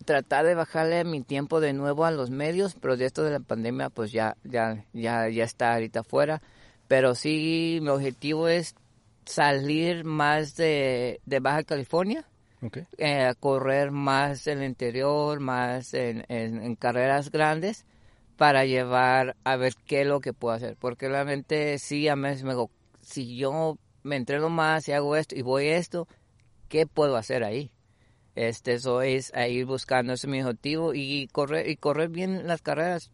[0.06, 3.40] tratar de bajarle mi tiempo de nuevo a los medios, pero de esto de la
[3.42, 6.42] pandemia pues ya ya ya ya está ahorita fuera,
[6.88, 8.76] pero sí mi objetivo es
[9.26, 12.26] salir más de, de Baja California,
[12.62, 12.86] okay.
[12.98, 17.84] eh, correr más en el interior, más en, en, en carreras grandes
[18.38, 20.78] para llevar a ver qué es lo que puedo hacer.
[20.80, 22.70] Porque realmente sí, a veces me digo,
[23.02, 26.08] si yo me entreno más y hago esto y voy esto,
[26.70, 27.72] ¿qué puedo hacer ahí?
[28.36, 33.12] Este, eso es ir buscando ese mi objetivo y correr, y correr bien las carreras.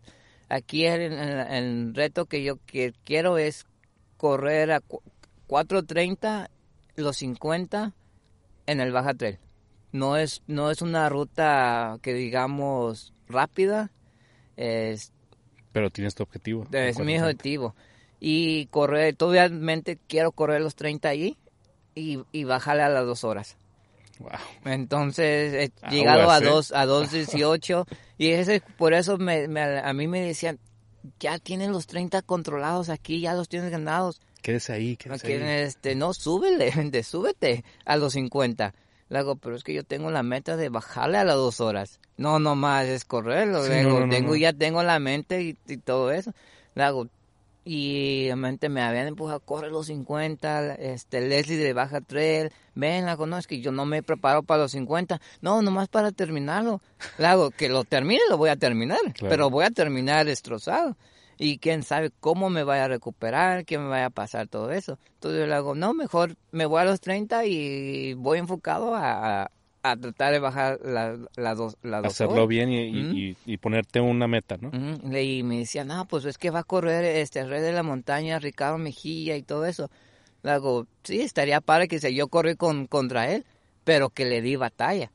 [0.49, 3.65] Aquí el, el, reto que yo que quiero es
[4.17, 4.81] correr a
[5.47, 6.49] 4.30,
[6.97, 7.93] los 50
[8.67, 9.39] en el Baja Trail.
[9.93, 13.91] No es, no es una ruta que digamos rápida,
[15.73, 16.65] pero tienes tu objetivo.
[16.71, 17.75] Es mi objetivo.
[18.19, 21.35] Y correr, obviamente quiero correr los 30 allí
[21.93, 23.57] y, y bajarle a las dos horas.
[24.19, 24.31] Wow.
[24.65, 27.85] Entonces he ah, llegado a dos a 2.18
[28.17, 30.59] y ese, por eso me, me, a mí me decían,
[31.19, 34.21] ya tienes los 30 controlados aquí, ya los tienes ganados.
[34.41, 35.63] Quédese ahí, quédese ahí.
[35.63, 36.71] Este, no, súbele,
[37.03, 38.73] súbete a los 50.
[39.13, 41.99] Le hago, pero es que yo tengo la meta de bajarle a las dos horas.
[42.17, 43.61] No, no más, es correrlo.
[43.61, 44.35] Sí, Le digo, no, no, tengo, no.
[44.37, 46.33] ya tengo la mente y, y todo eso.
[46.73, 47.07] Le hago,
[47.63, 53.15] y realmente me habían empujado, corre los 50, este, Leslie de Baja Trail, ven, la
[53.15, 56.81] no, es que yo no me preparo para los 50, no, nomás para terminarlo.
[57.19, 59.29] Le hago, que lo termine, lo voy a terminar, Claro.
[59.29, 60.97] pero voy a terminar destrozado.
[61.37, 64.97] Y quién sabe cómo me vaya a recuperar, qué me vaya a pasar, todo eso.
[65.15, 69.49] Entonces yo le hago, no, mejor me voy a los 30 y voy enfocado a,
[69.83, 73.15] a, tratar de bajar las la dos, la Hacerlo bien y, Ujú.
[73.15, 74.71] y- y ponerte una meta, ¿no?
[75.19, 78.39] Y me decía, no, pues es que va a correr este Rey de la Montaña,
[78.39, 79.89] Ricardo Mejía y todo eso.
[80.41, 83.45] Le hago, sí, estaría padre que se yo corrí con, contra él,
[83.83, 85.11] pero que le di batalla.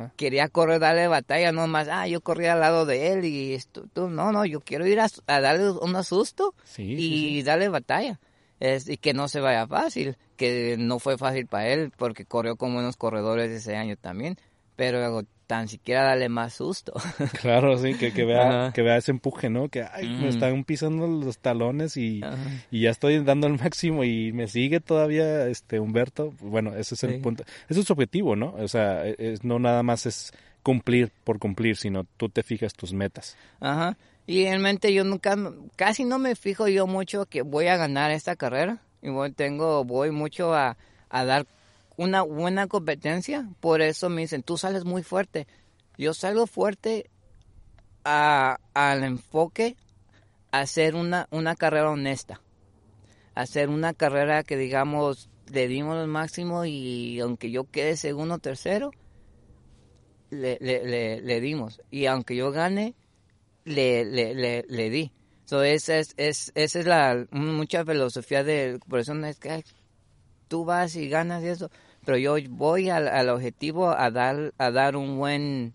[0.00, 0.12] Ajá.
[0.16, 3.84] Quería correr, darle batalla, no más, ah, yo corrí al lado de él y esto,
[3.92, 7.42] tú, no, no, yo quiero ir a, a darle un susto Sí, y sí, sí.
[7.42, 8.18] darle batalla.
[8.60, 12.56] Es, y que no se vaya fácil, que no fue fácil para él porque corrió
[12.56, 14.36] con buenos corredores ese año también,
[14.76, 16.92] pero tan siquiera darle más susto.
[17.42, 18.72] Claro, sí, que, que vea, Ajá.
[18.72, 19.68] que vea ese empuje, ¿no?
[19.68, 20.28] Que ay, me Mm.
[20.28, 22.20] están pisando los talones y,
[22.70, 26.32] ya estoy dando el máximo y me sigue todavía este Humberto.
[26.40, 27.18] Bueno, ese es el Sí.
[27.18, 27.42] punto.
[27.68, 28.54] Ese es su objetivo, ¿no?
[28.60, 30.32] O sea, e- es, no nada más es
[30.62, 33.36] cumplir por cumplir, sino tú te fijas tus metas.
[33.58, 33.96] Ajá.
[34.28, 35.36] Y realmente yo nunca,
[35.74, 38.78] casi no me fijo yo mucho que voy a ganar esta carrera.
[39.02, 40.76] Y voy, tengo, voy mucho a,
[41.08, 41.44] a dar
[41.96, 43.48] una buena competencia.
[43.60, 45.46] Por eso me dicen, tú sales muy fuerte.
[45.98, 47.10] Yo salgo fuerte
[48.04, 49.76] al enfoque
[50.50, 52.40] a hacer una, una carrera honesta.
[53.34, 58.38] Hacer una carrera que digamos le dimos el máximo y aunque yo quede segundo o
[58.38, 58.92] tercero,
[60.30, 61.82] le, le, le, dimos.
[61.90, 62.94] Y aunque yo gane,
[63.64, 65.12] le, le, di.
[65.44, 69.64] So, esa es, es, esa es la mucha filosofía de por eso es que
[70.50, 71.70] tú vas y ganas y eso,
[72.04, 75.74] pero yo voy al, al objetivo a dar a dar un buen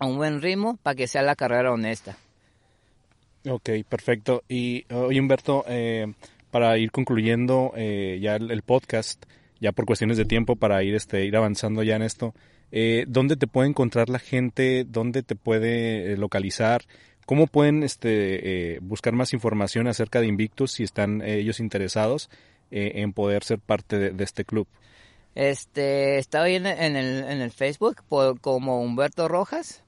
[0.00, 2.18] un buen ritmo para que sea la carrera honesta.
[3.48, 4.42] Ok, perfecto.
[4.48, 6.12] Y oye, Humberto, eh,
[6.50, 9.24] para ir concluyendo eh, ya el, podcast,
[9.60, 12.34] ya por cuestiones de tiempo, para ir, este, ir avanzando ya en esto,
[12.72, 14.84] eh, ¿dónde te puede encontrar la gente?
[14.84, 16.82] ¿Dónde te puede eh, localizar?
[17.26, 22.28] ¿Cómo pueden este, eh, buscar más información acerca de Invictus si están eh, ellos interesados
[22.74, 24.66] eh, en poder ser parte de, este club?
[25.34, 28.02] Este, está en, en el, en el Facebook
[28.40, 29.82] como Humberto Rojas.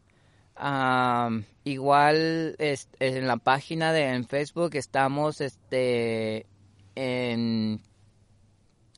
[1.64, 6.46] Igual es, en la página de en Facebook estamos este
[6.94, 7.80] en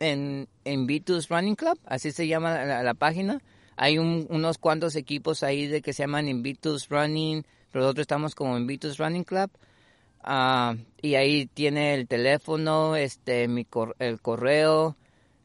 [0.01, 3.41] en Invitus Running Club, así se llama la, la página.
[3.76, 8.34] Hay un- unos cuantos equipos ahí de que se llaman Invitus Running, pero nosotros estamos
[8.34, 9.51] como Invitus Running Club.
[10.31, 14.95] Ah, y ahí tiene el teléfono, este, mi cor- el correo,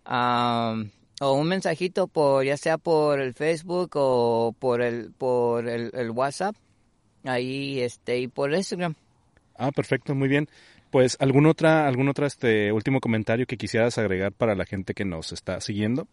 [0.03, 5.89] am, o un mensajito por, ya sea por el Facebook o por el, por el,
[5.93, 6.57] el WhatsApp,
[7.23, 8.95] ahí, este, y por Instagram.
[9.55, 10.49] Ah, perfecto, muy bien.
[10.91, 15.05] Pues algún otra, algún otro este último comentario que quisieras agregar para la gente que
[15.05, 16.09] nos está siguiendo.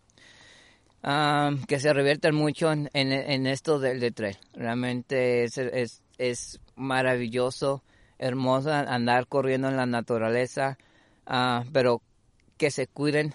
[1.02, 4.36] Ah, que se reviertan mucho en, en, en esto del de trail.
[4.54, 7.82] Realmente es, es, es maravilloso,
[8.20, 10.78] hermoso andar corriendo en la naturaleza,
[11.26, 12.02] ah, pero
[12.58, 13.34] que se cuiden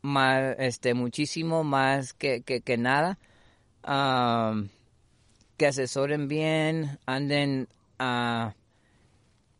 [0.00, 3.18] más, este, muchísimo más que, que, nada.
[3.84, 4.54] Ah,
[5.58, 8.54] que asesoren bien, anden, ah,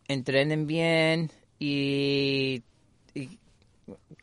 [0.08, 2.62] entrenen bien y,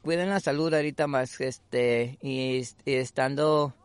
[0.01, 3.75] cuiden la salud ahorita más, este, y, estando,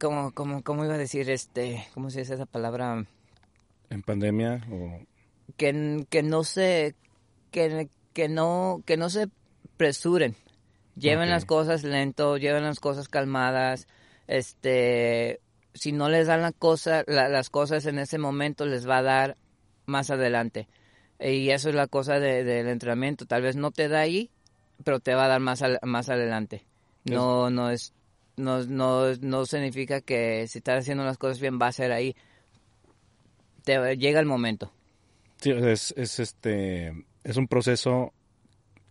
[0.00, 3.04] como, como, ¿cómo iba a decir, este, cómo se dice esa palabra?
[3.92, 4.98] En pandemia o
[5.56, 6.94] que, que no se,
[7.50, 9.28] que, que no, que no se
[9.76, 10.36] presuren,
[10.96, 13.86] lleven las cosas lento, lleven las cosas calmadas,
[14.26, 15.40] este,
[15.74, 19.36] si no les dan la cosa, las cosas en ese momento les va a dar
[19.86, 20.68] más adelante.
[21.20, 23.26] Y eso es la cosa del entrenamiento.
[23.26, 24.30] Tal vez no te da ahí,
[24.82, 26.64] pero te va a dar más, más adelante.
[27.04, 27.94] No, no es,
[28.36, 32.16] no, no, no significa que si estás haciendo las cosas bien va a ser ahí.
[33.64, 34.72] Te, llega el momento.
[35.38, 36.92] Sí, es, es, este,
[37.24, 38.12] es un proceso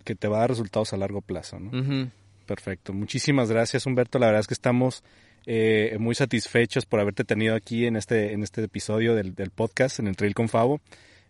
[0.03, 2.09] que te va a dar resultados a largo plazo, ¿no?
[2.45, 2.93] Perfecto.
[2.93, 4.19] Muchísimas gracias, Humberto.
[4.19, 5.03] La verdad es que estamos
[5.45, 10.07] eh, muy satisfechos por haberte tenido aquí en este, en este episodio del, podcast, en
[10.07, 10.81] el Trail con Favo.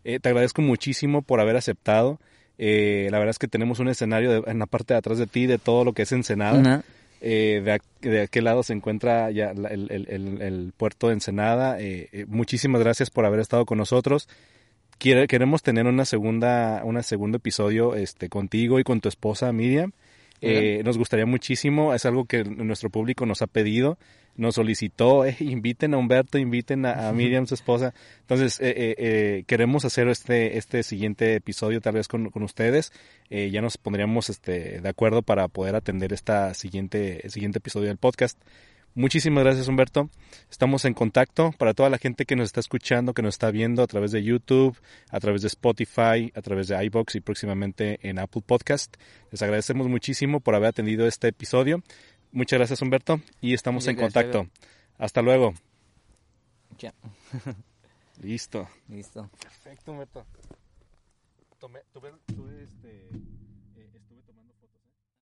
[0.03, 2.19] Eh, te agradezco muchísimo por haber aceptado.
[2.57, 5.45] Eh, la verdad es que tenemos un escenario en la parte de atrás de ti
[5.45, 6.83] de todo lo que es Ensenada.
[7.21, 11.77] De, de, aquel lado se encuentra ya el, puerto de Ensenada.
[12.27, 14.27] muchísimas gracias por haber estado con nosotros.
[14.97, 19.93] queremos tener una segunda, una segundo episodio este, contigo y con tu esposa Miriam.
[20.41, 23.99] Eh, nos gustaría muchísimo, es algo que nuestro público nos ha pedido,
[24.35, 27.93] nos solicitó, eh, inviten a Humberto, inviten a, Miriam, su esposa.
[28.21, 32.91] Entonces, eh, queremos hacer este, este siguiente episodio tal vez con, con ustedes.
[33.29, 38.37] ya nos pondríamos este, de acuerdo para poder atender esta siguiente, siguiente episodio del podcast.
[38.93, 40.09] Muchísimas gracias Humberto.
[40.49, 43.83] Estamos en contacto para toda la gente que nos está escuchando, que nos está viendo
[43.83, 44.77] a través de YouTube,
[45.09, 48.97] a través de Spotify, a través de iBox y próximamente en Apple Podcast.
[49.31, 51.81] Les agradecemos muchísimo por haber atendido este episodio.
[52.31, 54.47] Muchas gracias Humberto y estamos en contacto.
[54.97, 55.53] Hasta luego.
[56.77, 56.93] Ya.
[58.21, 58.69] Listo.
[58.87, 59.29] Listo.
[59.41, 60.25] Perfecto Humberto.
[61.59, 63.09] Tomé, tuve, tuve este...